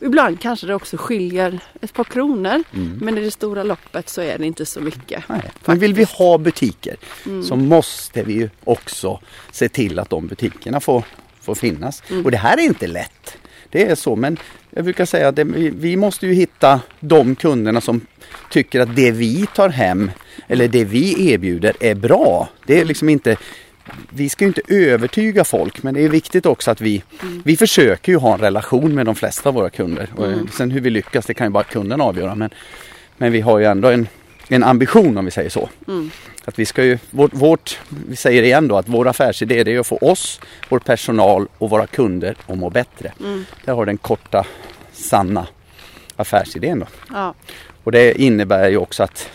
Ibland 0.00 0.40
kanske 0.40 0.66
det 0.66 0.74
också 0.74 0.96
skiljer 0.96 1.58
ett 1.80 1.92
par 1.92 2.04
kronor. 2.04 2.62
Mm. 2.74 2.98
Men 3.02 3.18
i 3.18 3.20
det 3.20 3.30
stora 3.30 3.62
loppet 3.62 4.08
så 4.08 4.20
är 4.20 4.38
det 4.38 4.46
inte 4.46 4.66
så 4.66 4.80
mycket. 4.80 5.28
Nej. 5.28 5.50
Men 5.64 5.78
vill 5.78 5.94
vi 5.94 6.04
ha 6.18 6.38
butiker 6.38 6.96
Mm. 7.26 7.42
så 7.42 7.56
måste 7.56 8.22
vi 8.22 8.32
ju 8.32 8.50
också 8.64 9.20
se 9.50 9.68
till 9.68 9.98
att 9.98 10.10
de 10.10 10.26
butikerna 10.26 10.80
får, 10.80 11.04
får 11.40 11.54
finnas. 11.54 12.02
Mm. 12.10 12.24
Och 12.24 12.30
det 12.30 12.36
här 12.36 12.58
är 12.58 12.62
inte 12.62 12.86
lätt. 12.86 13.36
Det 13.72 13.84
är 13.84 13.94
så 13.94 14.16
men 14.16 14.36
jag 14.70 14.84
brukar 14.84 15.04
säga 15.04 15.28
att 15.28 15.36
det, 15.36 15.44
vi, 15.44 15.96
måste 15.96 16.26
ju 16.26 16.32
hitta 16.32 16.80
de 17.00 17.34
kunderna 17.34 17.80
som 17.80 18.00
tycker 18.50 18.80
att 18.80 18.96
det 18.96 19.10
vi 19.10 19.46
tar 19.54 19.68
hem 19.68 20.10
eller 20.48 20.68
det 20.68 20.84
vi 20.84 21.32
erbjuder 21.32 21.76
är 21.80 21.94
bra. 21.94 22.48
Det 22.66 22.80
är 22.80 22.84
liksom 22.84 23.08
inte 23.08 23.36
vi 24.10 24.28
ska 24.28 24.44
ju 24.44 24.48
inte 24.48 24.62
övertyga 24.68 25.44
folk 25.44 25.82
men 25.82 25.94
det 25.94 26.04
är 26.04 26.08
viktigt 26.08 26.46
också 26.46 26.70
att 26.70 26.80
vi, 26.80 27.02
Mm. 27.22 27.42
vi 27.44 27.56
försöker 27.56 28.12
ju 28.12 28.18
ha 28.18 28.34
en 28.34 28.40
relation 28.40 28.94
med 28.94 29.06
de 29.06 29.14
flesta 29.14 29.48
av 29.48 29.54
våra 29.54 29.70
kunder. 29.70 30.08
Och 30.16 30.54
sen 30.54 30.70
hur 30.70 30.80
vi 30.80 30.90
lyckas 30.90 31.26
det 31.26 31.34
kan 31.34 31.46
ju 31.46 31.50
bara 31.50 31.64
kunden 31.64 32.00
avgöra. 32.00 32.34
Men, 32.34 32.50
men 33.16 33.32
vi 33.32 33.40
har 33.40 33.58
ju 33.58 33.64
ändå 33.64 33.88
en, 33.88 34.06
en 34.48 34.62
ambition 34.62 35.18
om 35.18 35.24
vi 35.24 35.30
säger 35.30 35.50
så. 35.50 35.68
Mm. 35.88 36.10
Att 36.44 36.58
vi 36.58 36.66
ska 36.66 36.84
ju, 36.84 36.98
vårt, 37.10 37.34
vårt, 37.34 37.78
vi 38.08 38.16
säger 38.16 38.42
igen 38.42 38.68
då 38.68 38.76
att 38.76 38.88
vår 38.88 39.08
affärsidé 39.08 39.60
är 39.60 39.80
att 39.80 39.86
få 39.86 39.96
oss, 39.96 40.40
vår 40.68 40.78
personal 40.78 41.48
och 41.58 41.70
våra 41.70 41.86
kunder 41.86 42.36
att 42.46 42.58
må 42.58 42.70
bättre. 42.70 43.12
Mm. 43.20 43.44
Där 43.64 43.74
har 43.74 43.86
den 43.86 43.98
korta, 43.98 44.46
sanna 44.92 45.46
affärsidén 46.16 46.78
då. 46.78 46.86
Ja. 47.12 47.34
Och 47.84 47.92
det 47.92 48.20
innebär 48.20 48.68
ju 48.68 48.76
också 48.76 49.02
att, 49.02 49.30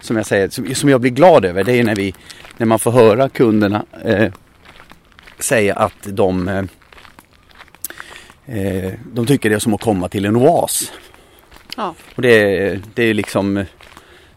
som 0.00 0.16
jag 0.16 0.26
säger, 0.26 0.48
som, 0.48 0.74
som 0.74 0.88
jag 0.88 1.00
blir 1.00 1.10
glad 1.10 1.44
över, 1.44 1.64
det 1.64 1.72
är 1.72 1.84
när, 1.84 1.96
vi, 1.96 2.14
när 2.56 2.66
man 2.66 2.78
får 2.78 2.90
höra 2.90 3.28
kunderna 3.28 3.84
eh, 4.04 4.32
säga 5.38 5.74
att 5.74 6.02
de, 6.02 6.48
eh, 6.48 6.64
eh, 8.46 8.92
de 9.12 9.26
tycker 9.26 9.50
det 9.50 9.54
är 9.54 9.60
som 9.60 9.74
att 9.74 9.80
komma 9.80 10.08
till 10.08 10.24
en 10.24 10.36
oas. 10.36 10.92
ja, 11.76 11.94
Och 12.14 12.22
det, 12.22 12.80
det 12.94 13.02
är 13.02 13.14
liksom 13.14 13.64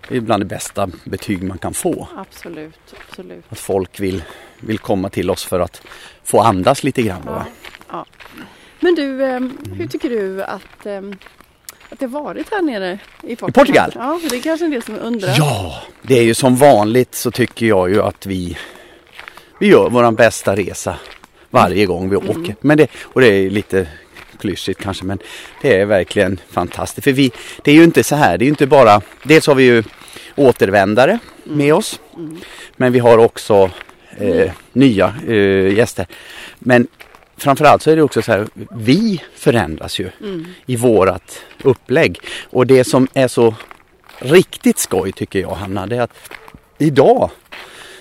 är 0.10 0.20
bland 0.20 0.42
det 0.42 0.46
bästa 0.46 0.90
betyg 1.04 1.44
man 1.44 1.58
kan 1.58 1.74
få. 1.74 2.08
absolut. 2.18 2.96
absolut. 3.10 3.46
Att 3.50 3.60
folk 3.60 4.00
vill, 4.00 4.24
vill 4.60 4.80
komma 4.80 5.10
till 5.10 5.30
oss 5.30 5.46
för 5.46 5.60
att 5.60 5.82
få 6.24 6.40
andas 6.40 6.84
lite 6.84 7.02
grann. 7.02 7.22
Då. 7.26 7.44
Ja. 7.90 8.06
Men 8.80 8.96
du, 8.96 9.26
ehm, 9.26 9.58
hur 9.74 9.88
tycker 9.88 10.10
du 10.10 10.44
att, 10.44 10.86
ehm, 10.86 11.16
att 11.90 12.00
det 12.00 12.06
har 12.06 12.24
varit 12.24 12.52
här 12.52 12.62
nere 12.62 13.00
i 13.24 13.36
Portugal? 13.36 13.52
Portugal? 13.52 13.92
Ja, 13.96 14.20
för 14.24 14.30
det 14.30 14.36
är 14.36 14.42
kanske 14.42 14.66
en 14.66 14.72
del 14.72 14.84
som 14.84 15.00
undrar. 15.00 15.36
Ja, 15.38 15.82
det 16.02 16.20
är 16.20 16.24
ju 16.24 16.34
som 16.34 16.56
vanligt 16.56 17.16
så 17.16 17.32
tycker 17.32 17.66
jag 17.66 17.90
ju 17.90 18.02
att 18.02 18.26
vi, 18.26 18.58
vi 19.60 19.68
gör 19.68 19.90
våran 19.90 20.16
bästa 20.16 20.56
resa 20.56 20.96
varje 21.50 21.86
gång 21.86 22.10
vi 22.10 22.16
åker. 22.16 22.56
Men 22.62 22.78
det, 22.78 22.88
och 23.02 23.22
det 23.22 23.28
är 23.28 23.50
lite 23.50 23.88
klyschigt 24.38 24.82
kanske 24.82 25.06
men 25.06 25.20
det 25.62 25.80
är 25.80 25.86
verkligen 25.86 26.40
fantastiskt. 26.50 27.04
För 27.04 27.12
vi, 27.12 27.32
det 27.64 27.72
är 27.72 27.76
ju 27.76 27.84
inte 27.84 28.04
så 28.04 28.16
här, 28.16 28.38
det 28.38 28.44
är 28.44 28.46
ju 28.46 28.52
inte 28.52 28.68
bara, 28.68 29.02
dels 29.24 29.48
har 29.48 29.56
vi 29.56 29.64
ju 29.64 29.84
återvändare 30.36 31.20
med 31.44 31.74
oss. 31.74 32.00
Men 32.76 32.94
vi 32.94 33.00
har 33.00 33.18
också 33.18 33.72
eh, 34.18 34.52
nya 34.74 35.16
eh, 35.28 35.74
gäster. 35.74 36.08
Men 36.60 36.88
framförallt 37.38 37.82
så 37.82 37.92
är 37.92 37.96
det 37.96 38.02
också 38.02 38.22
så 38.22 38.32
här, 38.32 38.48
vi 38.72 39.24
förändras 39.36 40.00
ju 40.00 40.10
i 40.66 40.76
vårat 40.76 41.44
upplägg. 41.64 42.20
Och 42.50 42.68
det 42.68 42.84
som 42.84 43.08
är 43.14 43.28
så 43.28 43.56
riktigt 44.20 44.78
skoj 44.78 45.12
tycker 45.12 45.40
jag 45.40 45.50
Hanna, 45.50 45.88
det 45.88 45.96
är 45.96 46.02
att 46.02 46.32
idag 46.78 47.32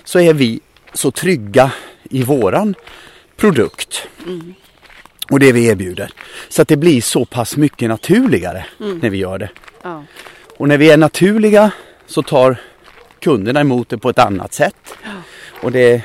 så 0.03 0.19
är 0.19 0.33
vi 0.33 0.59
så 0.93 1.11
trygga 1.11 1.71
i 2.09 2.23
våran 2.23 2.75
produkt 3.37 4.07
och 5.31 5.39
det 5.39 5.51
vi 5.51 5.65
erbjuder. 5.67 6.11
Så 6.49 6.61
att 6.61 6.67
det 6.67 6.77
blir 6.77 7.01
så 7.01 7.25
pass 7.25 7.57
mycket 7.57 7.89
naturligare 7.89 8.65
när 8.77 9.09
vi 9.09 9.17
gör 9.17 9.37
det. 9.37 9.49
Ja. 9.83 10.03
Och 10.57 10.67
när 10.67 10.77
vi 10.77 10.91
är 10.91 10.97
naturliga 10.97 11.71
så 12.07 12.23
tar 12.23 12.57
kunderna 13.19 13.59
emot 13.61 13.89
det 13.89 13.97
på 13.97 14.09
ett 14.09 14.19
annat 14.19 14.53
sätt. 14.53 14.93
Och 15.61 15.71
det 15.71 15.91
är 15.93 16.01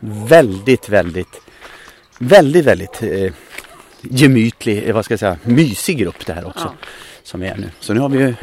väldigt, 0.00 0.88
väldigt, 0.88 1.40
väldigt, 2.18 2.66
väldigt 2.66 3.02
eh, 3.02 3.32
gemytlig, 4.00 4.88
eh, 4.88 4.94
vad 4.94 5.04
ska 5.04 5.12
jag 5.12 5.20
säga, 5.20 5.36
mysig 5.42 5.98
grupp 5.98 6.26
det 6.26 6.32
här 6.32 6.46
också. 6.46 6.74
Ja. 6.80 6.86
Som 7.22 7.40
vi 7.40 7.46
är 7.46 7.56
nu. 7.56 7.70
Så 7.80 7.94
nu 7.94 8.00
har 8.00 8.08
vi 8.08 8.18
ju, 8.18 8.34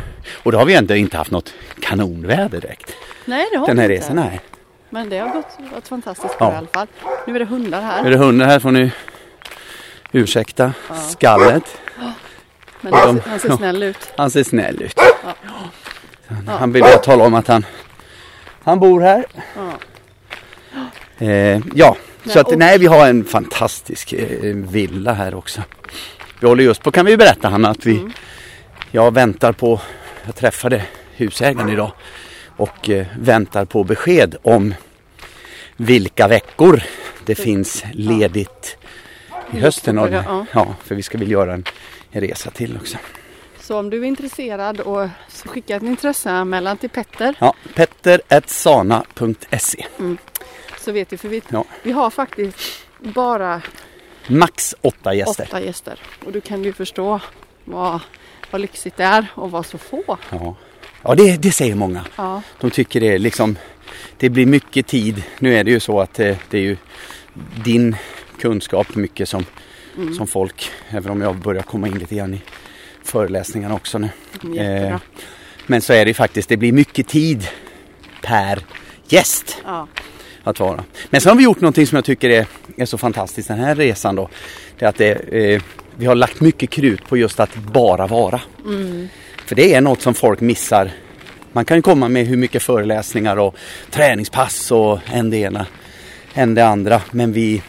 och 0.43 0.51
då 0.51 0.57
har 0.57 0.65
vi 0.65 0.75
ändå 0.75 0.95
inte 0.95 1.17
haft 1.17 1.31
något 1.31 1.53
kanonväder 1.81 2.61
direkt. 2.61 2.93
Nej, 3.25 3.47
det 3.51 3.57
har 3.57 3.67
Den 3.67 3.77
här 3.79 3.87
vi 3.87 3.95
inte. 3.95 4.05
resan, 4.05 4.15
nej. 4.15 4.39
Men 4.89 5.09
det 5.09 5.17
har 5.19 5.29
gått, 5.33 5.57
gått 5.73 5.87
fantastiskt 5.87 6.35
Ja. 6.39 6.45
bra 6.45 6.53
i 6.53 6.57
alla 6.57 6.67
fall. 6.67 6.87
Nu 7.27 7.35
är 7.35 7.39
det 7.39 7.45
hundar 7.45 7.81
här. 7.81 8.05
Är 8.05 8.09
det 8.09 8.17
hundar 8.17 8.45
här 8.45 8.59
får 8.59 8.71
ni 8.71 8.91
ursäkta 10.17 10.73
skallet. 11.09 11.63
Men 12.81 12.93
han, 12.93 13.15
de- 13.15 13.21
ser- 13.21 13.29
han 13.29 13.39
ser 13.39 13.49
ja. 13.49 13.57
snäll 13.57 13.83
ut. 13.83 13.97
Han 14.17 14.31
ser 14.31 14.43
snäll 14.43 14.81
ut. 14.81 14.99
Han, 16.27 16.47
han 16.47 16.71
vill 16.71 16.81
bara 16.81 16.97
tala 16.97 17.23
om 17.23 17.33
att 17.33 17.47
han, 17.47 17.65
han 18.63 18.79
bor 18.79 19.01
här. 19.01 19.25
Ja. 19.55 21.25
Eh, 21.27 21.61
ja, 21.75 21.97
så 22.25 22.39
att 22.39 22.57
nej 22.57 22.77
vi 22.77 22.85
har 22.87 23.07
en 23.07 23.25
fantastisk 23.25 24.13
eh, 24.13 24.55
villa 24.55 25.13
här 25.13 25.33
också. 25.35 25.61
Vi 26.39 26.47
håller 26.47 26.63
just 26.63 26.83
på, 26.83 26.91
kan 26.91 27.05
vi 27.05 27.17
berätta 27.17 27.49
Hanna, 27.49 27.69
att 27.69 27.85
vi, 27.85 27.97
Mm. 27.99 28.11
jag 28.91 29.13
väntar 29.13 29.51
på, 29.51 29.81
jag 30.25 30.35
träffade 30.35 30.83
husägaren 31.15 31.69
idag 31.69 31.91
och 32.57 32.89
eh, 32.89 33.05
väntar 33.19 33.65
på 33.65 33.83
besked 33.83 34.35
om 34.43 34.73
vilka 35.77 36.27
veckor 36.27 36.81
det 37.25 37.35
finns 37.35 37.83
ledigt 37.93 38.77
i 39.53 39.59
hösten. 39.59 39.97
Och, 39.97 40.09
Ja. 40.09 40.45
ja, 40.53 40.75
för 40.83 40.95
vi 40.95 41.03
ska 41.03 41.17
väl 41.17 41.31
göra 41.31 41.53
en, 41.53 41.63
en 42.11 42.21
resa 42.21 42.51
till 42.51 42.77
också. 42.81 42.97
Så 43.59 43.79
om 43.79 43.89
du 43.89 44.01
är 44.01 44.05
intresserad 44.07 44.79
och 44.79 45.07
så 45.29 45.47
skicka 45.47 45.75
en 45.75 45.87
intresseanmälan 45.87 46.77
till 46.77 46.89
Petter 46.89 47.35
Ja, 47.39 47.53
petter.sana.se 47.75 49.85
så 50.79 50.91
vet 50.91 51.09
du 51.09 51.17
för 51.17 51.27
vi, 51.29 51.41
Ja. 51.49 51.65
vi 51.83 51.91
har 51.91 52.09
faktiskt 52.09 52.57
bara 52.99 53.61
Max 54.27 54.75
åtta 54.81 55.13
gäster. 55.13 55.45
åtta 55.49 55.61
gäster. 55.61 55.99
Och 56.25 56.31
du 56.31 56.41
kan 56.41 56.63
ju 56.63 56.73
förstå 56.73 57.19
vad, 57.65 57.99
vad 58.51 58.61
lyxigt 58.61 58.97
det 58.97 59.03
är 59.03 59.25
och 59.33 59.51
vad 59.51 59.65
så 59.65 59.77
få. 59.77 60.17
Ja, 60.29 60.55
ja 61.03 61.15
det, 61.15 61.37
det 61.37 61.51
säger 61.51 61.75
många. 61.75 62.05
Ja, 62.15 62.41
De 62.59 62.71
tycker 62.71 62.99
det 62.99 63.17
liksom 63.17 63.57
Det 64.17 64.29
blir 64.29 64.45
mycket 64.45 64.87
tid. 64.87 65.23
Nu 65.39 65.55
är 65.55 65.63
det 65.63 65.71
ju 65.71 65.79
så 65.79 66.01
att 66.01 66.13
det, 66.13 66.37
det 66.49 66.57
är 66.57 66.61
ju 66.61 66.77
din 67.63 67.95
kunskap 68.41 68.95
mycket 68.95 69.29
som, 69.29 69.45
Mm. 69.97 70.13
som 70.13 70.27
folk, 70.27 70.71
även 70.89 71.11
om 71.11 71.21
jag 71.21 71.35
börjar 71.35 71.63
komma 71.63 71.87
in 71.87 71.99
lite 71.99 72.15
grann 72.15 72.33
i 72.33 72.41
föreläsningarna 73.03 73.75
också 73.75 73.97
nu. 73.97 74.09
Eh, 74.57 74.97
Men 75.67 75.81
så 75.81 75.93
är 75.93 76.05
det 76.05 76.09
ju 76.09 76.13
faktiskt, 76.13 76.49
det 76.49 76.57
blir 76.57 76.71
mycket 76.71 77.07
tid 77.07 77.47
per 78.21 78.59
gäst 79.07 79.57
Ja, 79.65 79.87
att 80.43 80.59
vara. 80.59 80.83
Men 81.09 81.21
sen 81.21 81.29
har 81.29 81.37
vi 81.37 81.43
gjort 81.43 81.61
någonting 81.61 81.87
som 81.87 81.95
jag 81.95 82.05
tycker 82.05 82.29
är, 82.29 82.45
är 82.77 82.85
så 82.85 82.97
fantastiskt 82.97 83.47
den 83.47 83.59
här 83.59 83.75
resan 83.75 84.15
då. 84.15 84.29
Det 84.79 84.85
är 84.85 84.89
att 84.89 84.95
det, 84.97 85.11
eh, 85.13 85.61
vi 85.97 86.05
har 86.05 86.15
lagt 86.15 86.41
mycket 86.41 86.69
krut 86.69 87.07
på 87.09 87.17
just 87.17 87.39
att 87.39 87.55
bara 87.55 88.07
vara. 88.07 88.41
För 89.45 89.55
det 89.55 89.73
är 89.73 89.81
något 89.81 90.01
som 90.01 90.13
folk 90.13 90.39
missar. 90.41 90.91
Man 91.51 91.65
kan 91.65 91.81
komma 91.81 92.07
med 92.09 92.25
hur 92.27 92.37
mycket 92.37 92.63
föreläsningar 92.63 93.37
och 93.37 93.55
träningspass 93.91 94.71
och 94.71 94.99
en 95.11 95.29
det 95.29 95.37
ena, 95.37 95.65
en 96.33 96.53
det 96.55 96.65
andra. 96.67 97.01
Men 97.11 97.33
vi, 97.33 97.61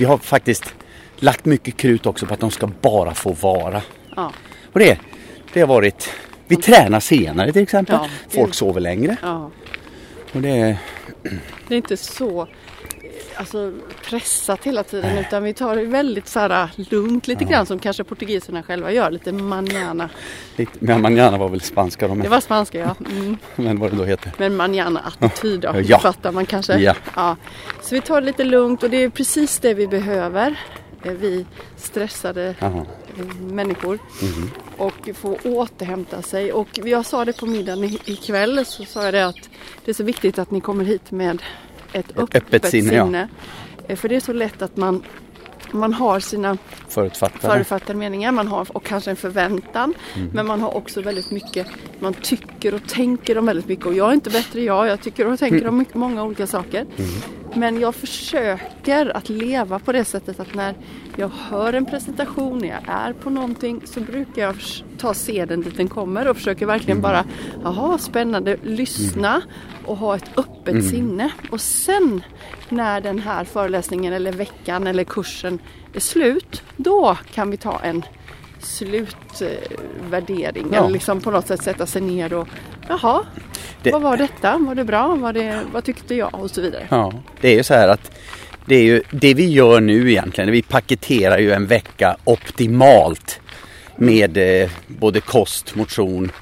vi 0.00 0.06
har 0.06 0.18
faktiskt 0.18 0.74
lagt 1.16 1.44
mycket 1.44 1.76
krut 1.76 2.06
också 2.06 2.26
på 2.26 2.34
att 2.34 2.40
de 2.40 2.50
ska 2.50 2.66
bara 2.66 3.14
få 3.14 3.32
vara. 3.32 3.82
ja, 4.16 4.32
Och 4.72 4.78
det, 4.78 4.98
det 5.52 5.60
har 5.60 5.66
varit, 5.66 6.10
vi 6.46 6.56
tränar 6.56 7.00
senare 7.00 7.52
till 7.52 7.62
exempel. 7.62 7.98
Ja, 8.02 8.08
Folk 8.28 8.54
sover 8.54 8.80
längre. 8.80 9.16
ja. 9.22 9.50
Och 10.32 10.40
det, 10.42 10.78
Det 11.68 11.74
är 11.74 11.76
inte 11.76 11.96
så... 11.96 12.48
alltså, 13.40 13.72
pressat 14.04 14.64
hela 14.64 14.82
tiden 14.82 15.18
utan 15.18 15.42
vi 15.44 15.54
tar 15.54 15.76
det 15.76 15.84
väldigt 15.84 16.28
så 16.28 16.40
här, 16.40 16.68
lugnt 16.76 17.26
lite 17.28 17.44
grann 17.44 17.66
som 17.66 17.78
kanske 17.78 18.04
portugiserna 18.04 18.62
själva 18.62 18.92
gör, 18.92 19.10
lite 19.10 19.32
manana. 19.32 20.08
Lite, 20.56 20.72
men 20.78 21.02
manana 21.02 21.38
var 21.38 21.48
väl 21.48 21.60
spanska 21.60 22.08
de 22.08 22.20
Det 22.20 22.28
var 22.28 22.40
spanska 22.40 22.78
ja. 22.78 22.94
Mm. 23.10 23.36
Men 23.56 23.78
vad 23.78 23.90
det 23.90 23.96
då 23.96 24.04
heter. 24.04 24.32
Men 24.38 24.56
manana 24.56 25.00
attityd 25.20 25.60
då, 25.60 25.74
Ja. 25.84 25.98
fattar 25.98 26.32
man 26.32 26.46
kanske. 26.46 26.78
Ja. 26.78 26.94
Ja. 27.16 27.36
Så 27.82 27.94
vi 27.94 28.00
tar 28.00 28.20
det 28.20 28.26
lite 28.26 28.44
lugnt 28.44 28.82
och 28.82 28.90
det 28.90 29.02
är 29.02 29.08
precis 29.10 29.58
det 29.58 29.74
vi 29.74 29.86
behöver. 29.86 30.56
Eh, 31.02 31.12
Vi 31.12 31.46
stressade 31.76 32.54
Jaha. 32.58 32.86
eh, 33.18 33.26
människor. 33.40 33.98
Mhm. 34.22 34.50
Och 34.76 35.08
få 35.14 35.38
återhämta 35.44 36.22
sig. 36.22 36.52
Och 36.52 36.68
jag 36.84 37.06
sa 37.06 37.24
det 37.24 37.32
på 37.40 37.46
middagen 37.46 37.84
ikväll 38.04 38.64
så 38.66 38.84
sa 38.84 39.04
jag 39.04 39.14
det 39.14 39.26
att 39.26 39.48
det 39.84 39.90
är 39.90 39.94
så 39.94 40.04
viktigt 40.04 40.38
att 40.38 40.50
ni 40.50 40.60
kommer 40.60 40.84
hit 40.84 41.10
med 41.10 41.42
ett 41.92 42.18
öppet, 42.18 42.42
öppet 42.42 42.66
sinne, 42.70 42.94
ja. 42.94 43.26
Eh, 43.88 43.96
För 43.96 44.08
det 44.08 44.16
är 44.16 44.20
så 44.20 44.32
lätt 44.32 44.62
att 44.62 44.76
man 44.76 45.02
man 45.72 45.92
har 45.92 46.20
sina 46.20 46.56
Förutfattade. 46.88 47.54
förutfattade 47.54 47.98
meningar 47.98 48.32
man 48.32 48.48
har, 48.48 48.66
och 48.76 48.84
kanske 48.84 49.10
en 49.10 49.16
förväntan. 49.16 49.94
Mhm. 50.16 50.30
Men 50.34 50.46
man 50.46 50.60
har 50.60 50.76
också 50.76 51.02
väldigt 51.02 51.30
mycket, 51.30 51.66
man 51.98 52.14
tycker 52.14 52.74
och 52.74 52.88
tänker 52.88 53.38
om 53.38 53.46
väldigt 53.46 53.68
mycket. 53.68 53.86
Och 53.86 53.94
jag 53.94 54.08
är 54.10 54.12
inte 54.14 54.30
bättre 54.30 54.60
jag, 54.62 54.86
jag 54.86 55.00
tycker 55.02 55.26
och 55.26 55.38
tänker 55.38 55.68
om 55.68 55.78
mycket, 55.78 55.94
många 55.94 56.24
olika 56.24 56.46
saker. 56.46 56.86
Men 57.54 57.80
jag 57.80 57.94
försöker 57.94 59.16
att 59.16 59.28
leva 59.28 59.78
på 59.78 59.92
det 59.92 60.04
sättet 60.04 60.40
att 60.40 60.54
när 60.54 60.74
jag 61.16 61.28
hör 61.28 61.72
en 61.72 61.86
presentation, 61.86 62.58
när 62.58 62.68
jag 62.68 62.82
är 62.86 63.12
på 63.12 63.30
någonting 63.30 63.82
så 63.84 64.00
brukar 64.00 64.42
jag 64.42 64.56
ta 64.98 65.14
seden 65.14 65.60
dit 65.60 65.76
den 65.76 65.88
kommer 65.88 66.28
och 66.28 66.36
försöker 66.36 66.66
verkligen 66.66 67.00
bara, 67.00 67.24
jaha 67.62 67.98
spännande, 67.98 68.56
lyssna 68.62 69.42
och 69.86 69.96
ha 69.96 70.16
ett 70.16 70.38
öppet 70.38 70.84
sinne. 70.84 71.30
Och 71.50 71.60
sen 71.60 72.22
när 72.68 73.00
den 73.00 73.18
här 73.18 73.44
föreläsningen 73.44 74.12
eller 74.12 74.32
veckan 74.32 74.86
eller 74.86 75.04
kursen 75.04 75.58
är 75.94 76.00
slut, 76.00 76.62
då 76.76 77.18
kan 77.34 77.50
vi 77.50 77.56
ta 77.56 77.80
en 77.80 78.04
slutvärdering. 78.58 80.66
Ja. 80.72 80.78
Eller 80.78 80.90
liksom 80.90 81.20
på 81.20 81.30
något 81.30 81.46
sätt 81.46 81.62
sätta 81.62 81.86
sig 81.86 82.02
ner 82.02 82.32
och, 82.32 82.48
jaha, 82.90 83.22
Det- 83.82 83.90
vad 83.92 84.02
var 84.02 84.16
detta? 84.16 84.58
Var 84.58 84.74
det 84.74 84.84
bra? 84.84 85.14
Var 85.14 85.32
det, 85.32 85.60
vad 85.72 85.84
tyckte 85.84 86.14
jag? 86.14 86.34
Och 86.34 86.50
så 86.50 86.60
vidare. 86.60 86.86
Ja, 86.90 87.12
det 87.40 87.48
är 87.48 87.54
ju 87.56 87.62
så 87.62 87.74
här 87.74 87.88
att 87.88 88.10
det 88.66 88.74
är 88.76 88.82
ju 88.82 89.02
det 89.10 89.34
vi 89.34 89.50
gör 89.50 89.80
nu 89.80 90.10
egentligen. 90.10 90.50
Vi 90.50 90.62
paketerar 90.62 91.38
ju 91.38 91.52
en 91.52 91.66
vecka 91.66 92.16
optimalt 92.24 93.40
med 93.96 94.36
eh, 94.62 94.70
både 94.86 95.20
kost, 95.20 95.74
motion, 95.74 96.32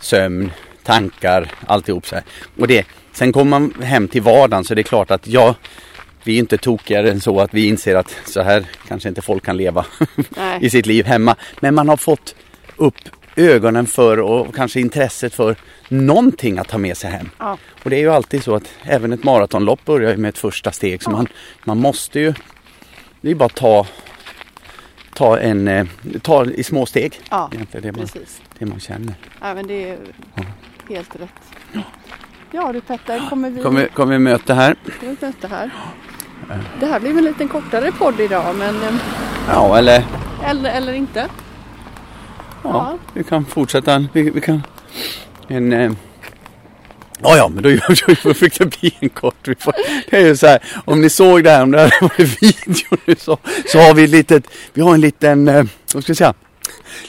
sömn, 0.00 0.50
tankar, 0.82 1.50
alltihop 1.66 2.06
så 2.06 2.14
här. 2.14 2.24
Och 2.58 2.68
det, 2.68 2.86
sen 3.12 3.32
kommer 3.32 3.50
man 3.60 3.74
hem 3.82 4.08
till 4.08 4.22
vardagen 4.22 4.64
så 4.64 4.74
det 4.74 4.80
är 4.80 4.82
klart 4.82 5.10
att 5.10 5.26
ja, 5.26 5.54
vi 6.24 6.34
är 6.34 6.38
inte 6.38 6.58
tokigare 6.58 7.10
än 7.10 7.20
så 7.20 7.40
att 7.40 7.54
vi 7.54 7.66
inser 7.66 7.94
att 7.94 8.16
så 8.26 8.42
här 8.42 8.64
kanske 8.88 9.08
inte 9.08 9.22
folk 9.22 9.44
kan 9.44 9.56
leva 9.56 9.84
i 10.60 10.70
sitt 10.70 10.86
liv 10.86 11.06
hemma. 11.06 11.36
Men 11.60 11.74
man 11.74 11.88
har 11.88 11.96
fått 11.96 12.34
upp 12.76 12.94
ögonen 13.38 13.86
för 13.86 14.20
och 14.20 14.54
kanske 14.54 14.80
intresset 14.80 15.34
för 15.34 15.56
någonting 15.88 16.58
att 16.58 16.68
ta 16.68 16.78
med 16.78 16.96
sig 16.96 17.10
hem. 17.10 17.30
Ja. 17.38 17.58
Och 17.84 17.90
det 17.90 17.96
är 17.96 18.00
ju 18.00 18.10
alltid 18.12 18.42
så 18.42 18.54
att 18.54 18.68
även 18.82 19.12
ett 19.12 19.24
maratonlopp 19.24 19.84
börjar 19.84 20.16
med 20.16 20.28
ett 20.28 20.38
första 20.38 20.72
steg. 20.72 21.02
Så 21.02 21.10
Ja. 21.10 21.16
man, 21.16 21.28
man 21.64 21.78
måste 21.78 22.20
ju, 22.20 22.34
det 23.20 23.30
är 23.30 23.34
bara 23.34 23.46
att 23.46 23.54
ta, 23.54 23.86
ta, 25.14 25.38
en, 25.38 25.68
eh, 25.68 25.86
ta 26.22 26.44
i 26.44 26.64
små 26.64 26.86
steg. 26.86 27.20
Ja, 27.30 27.50
det, 27.72 27.82
man, 27.92 27.94
precis. 27.94 28.40
det 28.58 28.66
man 28.66 28.80
känner. 28.80 29.14
Ja, 29.40 29.54
men 29.54 29.66
det 29.66 29.90
är 29.90 29.98
helt 30.88 31.16
rätt. 31.16 31.82
Ja 32.52 32.72
du 32.72 32.80
Petter, 32.80 33.22
kommer 33.30 33.50
vi 33.50 33.62
Kommer, 33.62 33.86
kommer 33.86 34.12
vi 34.12 34.18
möta 34.18 34.54
här? 34.54 34.76
till 35.00 35.08
ett 35.08 35.20
möte 35.20 35.48
här? 35.48 35.70
Det 36.80 36.86
här 36.86 37.00
blir 37.00 37.10
väl 37.12 37.18
en 37.26 37.32
liten 37.32 37.48
kortare 37.48 37.92
podd 37.92 38.20
idag 38.20 38.54
men 38.56 38.82
eh, 38.82 38.94
Ja, 39.48 39.78
eller 39.78 40.04
eller, 40.44 40.70
eller 40.70 40.92
inte. 40.92 41.28
Ja, 42.62 42.70
Ja. 42.70 42.98
vi 43.14 43.24
kan 43.24 43.44
fortsätta. 43.44 44.06
Vi, 44.12 44.30
vi 44.30 44.40
kan 44.40 44.62
en 45.48 45.72
eh, 45.72 45.92
Ja, 47.22 47.36
ja, 47.36 47.48
men 47.48 47.62
då, 48.24 48.34
fick 48.34 48.58
det 48.58 48.66
bli 48.80 48.96
en 49.00 49.08
kort. 49.08 49.48
Det 50.10 50.16
är 50.16 50.26
ju 50.26 50.36
så 50.36 50.46
här, 50.46 50.58
om 50.84 51.00
ni 51.00 51.10
såg 51.10 51.44
det 51.44 51.50
här, 51.50 51.62
om 51.62 51.70
det 51.70 51.78
här 51.80 51.92
var 52.00 52.10
video 52.18 52.98
nu 53.04 53.14
så, 53.18 53.38
så 53.66 53.78
har 53.78 53.94
vi 53.94 54.04
ett 54.04 54.10
litet, 54.10 54.44
vi 54.72 54.82
har 54.82 54.94
en 54.94 55.00
liten, 55.00 55.48
eh, 55.48 55.64
vad 55.94 56.02
ska 56.02 56.10
jag 56.10 56.16
säga, 56.16 56.34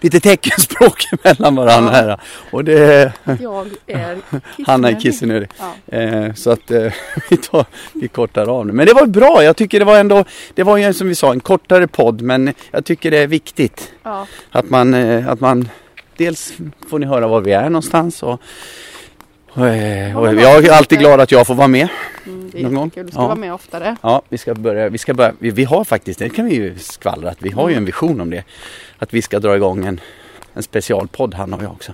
lite 0.02 0.19
teckenspråk 0.19 1.04
mellan 1.24 1.56
varandra 1.56 1.91
Ja. 1.93 1.98
här. 2.02 2.19
Och 2.52 2.63
det, 2.63 3.13
Jag 3.41 3.67
är 3.88 4.17
kissnödig. 4.56 4.60
Hanna 4.65 4.89
är. 4.89 5.48
Ja. 5.89 5.98
Eh, 5.98 6.34
så 6.34 6.52
att 6.52 6.72
eh, 6.72 6.91
vi, 7.30 7.38
tar, 7.38 7.65
vi 7.93 8.08
kortar 8.08 8.48
av 8.60 8.65
nu. 8.67 8.74
Men 8.74 8.86
det 8.88 8.93
var 8.93 9.06
bra, 9.06 9.43
jag 9.43 9.56
tycker 9.58 9.80
det 9.80 9.86
var 9.86 10.00
ändå, 10.00 10.24
det 10.54 10.63
var 10.63 10.78
ju 10.78 10.93
som 10.93 11.08
vi 11.08 11.15
sa 11.15 11.32
en 11.32 11.39
kortare 11.39 11.88
podd 11.88 12.22
men 12.22 12.54
jag 12.72 12.86
tycker 12.86 13.12
det 13.12 13.17
är 13.17 13.28
viktigt 13.28 13.91
Ja, 14.04 14.28
att 14.52 14.69
man, 14.69 14.93
eh, 14.93 15.28
att 15.28 15.39
man 15.39 15.69
dels 16.17 16.54
får 16.89 17.00
ni 17.00 17.06
höra 17.06 17.28
var 17.28 17.41
vi 17.41 17.52
är 17.52 17.63
någonstans 17.69 18.24
och, 18.24 18.41
och, 19.52 19.67
eh, 19.67 20.17
och 20.17 20.34
jag 20.36 20.65
är 20.65 20.72
alltid 20.72 21.00
glad 21.00 21.19
att 21.22 21.32
jag 21.32 21.48
får 21.48 21.56
vara 21.56 21.67
med. 21.67 21.88
mm, 22.26 22.38
det 22.52 22.60
är 22.60 22.64
Någon 22.70 22.84
jättekul. 22.86 23.06
Du 23.06 23.12
ska 23.12 23.22
Ja. 23.22 23.26
vara 23.28 23.36
med 23.36 23.54
oftare. 23.54 23.96
Ja, 24.02 24.22
vi 24.30 24.38
ska 24.38 24.54
börja, 24.56 24.90
vi 24.90 24.98
ska 24.98 25.14
börja, 25.14 25.34
vi, 25.40 25.52
vi 25.52 25.64
har 25.64 25.84
faktiskt, 25.84 26.20
det 26.20 26.30
kan 26.30 26.46
vi 26.46 26.56
ju 26.56 26.76
skvallra, 26.80 27.30
att 27.30 27.42
vi 27.42 27.50
har 27.52 27.70
ju 27.70 27.76
en 27.76 27.86
vision 27.86 28.22
om 28.22 28.30
det. 28.30 28.44
Att 28.98 29.14
vi 29.14 29.22
ska 29.22 29.40
dra 29.40 29.56
igång 29.56 29.86
en, 29.86 30.00
en 30.54 30.64
specialpodd, 30.64 31.34
han 31.34 31.54
och 31.54 31.64
jag 31.64 31.72
också. 31.72 31.94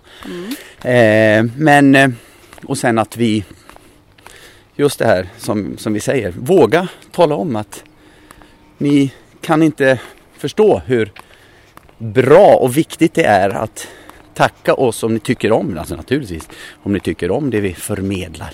Eh, 0.88 1.46
men, 1.58 1.96
eh, 1.96 2.10
och 2.66 2.78
sen 2.78 3.00
att 3.00 3.18
vi, 3.18 3.46
just 4.76 5.00
det 5.00 5.06
här 5.06 5.28
som, 5.38 5.78
som 5.78 5.94
vi 5.94 6.00
säger, 6.00 6.32
våga 6.32 6.88
tala 7.12 7.36
om 7.36 7.56
att 7.56 7.84
ni 8.78 9.12
kan 9.42 9.64
inte 9.64 10.00
förstå 10.38 10.82
hur 10.86 11.12
bra 11.98 12.56
och 12.56 12.78
viktigt 12.78 13.14
det 13.14 13.24
är 13.24 13.50
att 13.50 13.88
tacka 14.34 14.74
oss 14.74 15.04
om 15.04 15.14
ni 15.14 15.20
tycker 15.20 15.52
om, 15.52 15.78
alltså 15.78 15.96
naturligtvis, 15.96 16.50
om 16.84 16.94
ni 16.94 17.00
tycker 17.00 17.32
om 17.32 17.50
det 17.50 17.62
vi 17.62 17.74
förmedlar. 17.74 18.54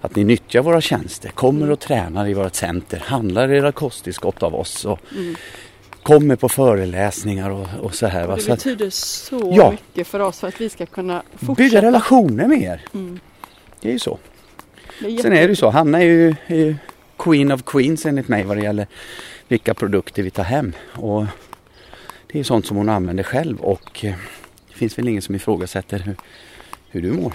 Att 0.00 0.16
ni 0.16 0.24
nyttjar 0.24 0.62
våra 0.62 0.80
tjänster, 0.80 1.28
kommer 1.28 1.70
och 1.70 1.80
tränar 1.80 2.28
i 2.28 2.34
vårt 2.34 2.54
center, 2.54 2.98
handlar 3.06 3.52
era 3.52 3.72
kosttillskott 3.72 4.42
av 4.42 4.54
oss 4.54 4.84
och 4.84 5.00
kommer 6.02 6.36
på 6.36 6.48
föreläsningar 6.48 7.50
och, 7.50 7.66
och 7.80 7.94
så 7.94 8.06
här. 8.06 8.28
Och 8.28 8.36
det 8.36 8.42
Så 8.42 8.52
att 8.52 8.58
betyder 8.58 8.90
så 8.90 9.52
Ja. 9.56 9.70
mycket 9.70 10.06
för 10.06 10.20
oss 10.20 10.40
för 10.40 10.48
att 10.48 10.60
vi 10.60 10.68
ska 10.68 10.86
kunna 10.86 11.22
fortsätta. 11.32 11.54
bygga 11.54 11.82
relationer 11.82 12.46
med 12.46 12.62
er. 12.62 12.80
Mm. 12.94 13.20
Det 13.80 13.88
är 13.88 13.92
ju 13.92 13.98
så. 13.98 14.18
Det 15.00 15.22
Sen 15.22 15.32
är 15.32 15.40
det 15.42 15.48
ju 15.48 15.56
så, 15.56 15.70
Hanna 15.70 15.98
är 15.98 16.04
ju, 16.04 16.34
är 16.46 16.56
ju 16.56 16.76
Queen 17.18 17.52
of 17.52 17.62
Queens 17.66 18.06
enligt 18.06 18.28
mig 18.28 18.44
vad 18.44 18.56
det 18.56 18.62
gäller 18.62 18.86
vilka 19.48 19.74
produkter 19.74 20.22
vi 20.22 20.30
tar 20.30 20.42
hem. 20.44 20.72
Och 20.92 21.22
det 22.26 22.34
är 22.34 22.38
ju 22.38 22.44
sånt 22.44 22.66
som 22.66 22.76
hon 22.76 22.88
använder 22.88 23.22
själv 23.24 23.60
och 23.60 24.04
eh, 24.04 24.14
det 24.68 24.74
finns 24.74 24.98
väl 24.98 25.08
ingen 25.08 25.22
som 25.22 25.34
ifrågasätter 25.34 25.98
hur, 25.98 26.16
hur 26.90 27.02
du 27.02 27.12
mår. 27.12 27.32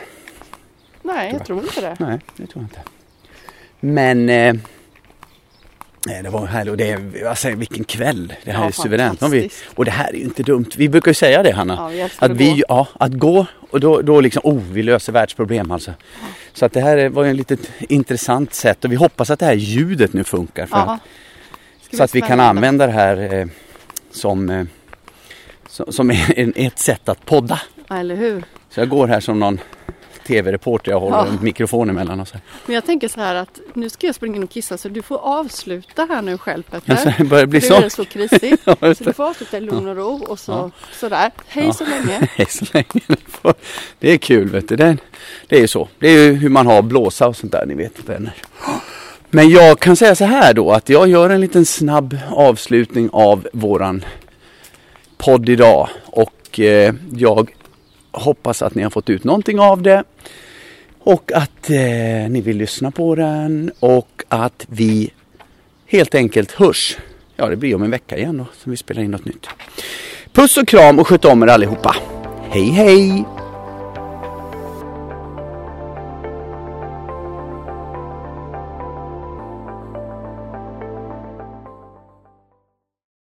Nej, 1.06 1.32
jag 1.34 1.46
tror 1.46 1.64
inte 1.64 1.82
det. 1.82 1.96
Nej, 2.00 2.20
det 2.36 2.48
tror 2.48 2.64
jag 2.64 2.64
inte. 2.64 2.80
Men 3.80 4.30
eh, 4.30 4.54
nej, 6.08 6.24
det 6.24 6.30
var 6.30 6.46
härligt 6.46 6.72
och 6.72 6.78
det 6.78 6.92
är, 6.92 7.26
alltså, 7.28 7.50
vilken 7.50 7.84
kväll. 7.84 8.34
Det 8.44 8.52
här 8.52 8.62
Ja, 8.62 8.68
är 8.68 8.72
suveränt. 8.72 9.22
Vi, 9.22 9.50
och 9.76 9.86
det 9.86 9.92
här 9.92 10.10
är 10.10 10.18
ju 10.18 10.24
inte 10.24 10.44
dumt. 10.44 10.70
Vi 10.78 10.90
brukar 10.90 11.12
ju 11.12 11.16
säga 11.16 11.44
det 11.44 11.52
Hanna. 11.52 11.94
Ja, 11.94 12.10
Att 12.20 12.32
vi, 12.32 12.50
gå. 12.50 12.64
ja, 12.68 12.88
att 13.00 13.12
gå 13.14 13.46
och 13.70 13.80
då, 13.80 14.02
då 14.02 14.22
liksom, 14.22 14.42
oh, 14.46 14.62
vi 14.72 14.84
löser 14.84 15.14
världsproblem 15.14 15.72
alltså. 15.72 15.94
Så 16.54 16.66
att 16.66 16.74
det 16.74 16.82
här 16.82 16.98
är- 16.98 17.10
var 17.10 17.24
ju 17.24 17.30
ett 17.32 17.38
litet 17.38 17.70
intressant 17.80 18.54
sätt 18.54 18.86
och 18.86 18.92
vi 18.92 18.96
hoppas 18.96 19.30
att 19.30 19.40
det 19.40 19.46
här 19.46 19.54
ljudet 19.54 20.14
nu 20.14 20.24
funkar. 20.24 20.66
För 20.66 20.78
Ja. 20.78 20.94
att, 21.92 21.98
så 21.98 22.04
att 22.04 22.16
vi 22.16 22.22
kan 22.22 22.40
använda 22.40 22.86
det 22.88 22.92
här 22.94 23.34
eh, 23.34 23.46
som, 24.12 24.50
eh, 24.50 24.66
som, 25.70 25.92
som 25.94 26.12
en, 26.36 26.54
ett 26.56 26.80
sätt 26.80 27.10
att 27.10 27.26
podda. 27.26 27.62
Ja, 27.88 27.98
eller 27.98 28.16
hur? 28.16 28.44
Så 28.70 28.80
jag 28.80 28.90
går 28.90 29.08
här 29.08 29.20
som 29.20 29.40
någon 29.40 29.60
tv-reporter, 30.28 30.92
jag 30.92 31.00
håller 31.00 31.18
Ja. 31.18 31.28
en 31.28 31.38
mikrofon 31.42 31.90
emellan 31.90 32.20
och 32.20 32.28
så. 32.28 32.38
Men 32.66 32.76
jag 32.76 32.86
tänker 32.86 33.08
så 33.08 33.20
här 33.22 33.36
att 33.36 33.60
nu 33.74 33.90
ska 33.90 34.08
jag 34.08 34.16
springa 34.16 34.36
in 34.36 34.44
och 34.44 34.50
kissa 34.50 34.78
så 34.78 34.90
du 34.90 35.02
får 35.02 35.18
avsluta 35.18 36.06
här 36.10 36.22
nu 36.22 36.38
själv 36.38 36.64
Petter. 36.64 37.16
Det 37.18 37.24
börjar 37.24 37.46
bli 37.46 37.62
så. 37.62 37.74
Nu 37.74 37.80
är 37.80 37.82
det 37.84 37.90
så 37.90 38.06
krisigt. 38.06 38.62
Ja, 38.66 38.76
så 38.80 38.86
det. 38.88 39.04
du 39.04 39.14
får 39.14 39.24
avsluta 39.24 39.58
i 39.58 39.62
lugn 39.62 39.88
och 39.88 39.96
ro 39.96 40.24
och 40.28 40.40
så, 40.40 40.52
Ja. 40.52 40.72
sådär. 40.94 41.32
Hej 41.48 41.66
Ja. 41.66 41.74
så 41.74 41.86
länge. 41.86 42.28
Hej 42.36 42.46
så 42.50 42.66
länge. 42.74 43.02
Det 44.00 44.12
är 44.12 44.18
kul 44.18 44.50
vet 44.50 44.68
du. 44.70 44.76
Det 44.76 44.98
det 45.48 45.56
är 45.56 45.62
ju 45.62 45.68
så. 45.68 45.88
Det 46.00 46.08
är 46.08 46.24
ju 46.26 46.34
hur 46.34 46.50
man 46.50 46.68
har 46.68 46.82
blåsa 46.82 47.28
och 47.28 47.36
sånt 47.36 47.52
där 47.52 47.66
ni 47.66 47.74
vet 47.74 48.10
vänner. 48.10 48.34
Men 49.30 49.50
jag 49.50 49.80
kan 49.80 49.96
säga 49.96 50.16
så 50.16 50.26
här 50.26 50.54
då 50.54 50.72
att 50.72 50.90
jag 50.90 51.08
gör 51.08 51.30
en 51.30 51.42
liten 51.42 51.66
snabb 51.66 52.18
avslutning 52.32 53.10
av 53.14 53.48
våran 53.54 54.06
podd 55.18 55.50
idag. 55.50 55.90
Och 56.06 56.60
eh, 56.60 56.94
jag 57.16 57.50
hoppas 58.16 58.62
att 58.62 58.76
ni 58.76 58.84
har 58.84 58.90
fått 58.90 59.10
ut 59.10 59.24
någonting 59.24 59.60
av 59.60 59.82
det. 59.82 60.04
Och 61.00 61.32
att 61.32 61.70
eh, 61.70 62.30
ni 62.30 62.42
vill 62.42 62.58
lyssna 62.58 62.92
på 62.92 63.16
den 63.16 63.72
och 63.80 64.24
att 64.28 64.66
vi 64.70 65.12
helt 65.86 66.16
enkelt 66.16 66.52
hörs. 66.52 66.98
Ja, 67.36 67.50
det 67.50 67.56
blir 67.56 67.76
om 67.76 67.84
en 67.84 67.92
vecka 67.92 68.18
igen 68.18 68.38
då 68.38 68.46
som 68.64 68.72
vi 68.72 68.78
spelar 68.78 69.02
in 69.02 69.12
något 69.12 69.26
nytt. 69.26 69.48
Puss 70.32 70.58
och 70.58 70.68
kram 70.68 71.00
och 71.00 71.08
sköt 71.08 71.26
om 71.26 71.44
er 71.44 71.48
allihopa. 71.48 71.96
Hej 72.50 72.70
hej! 72.70 73.35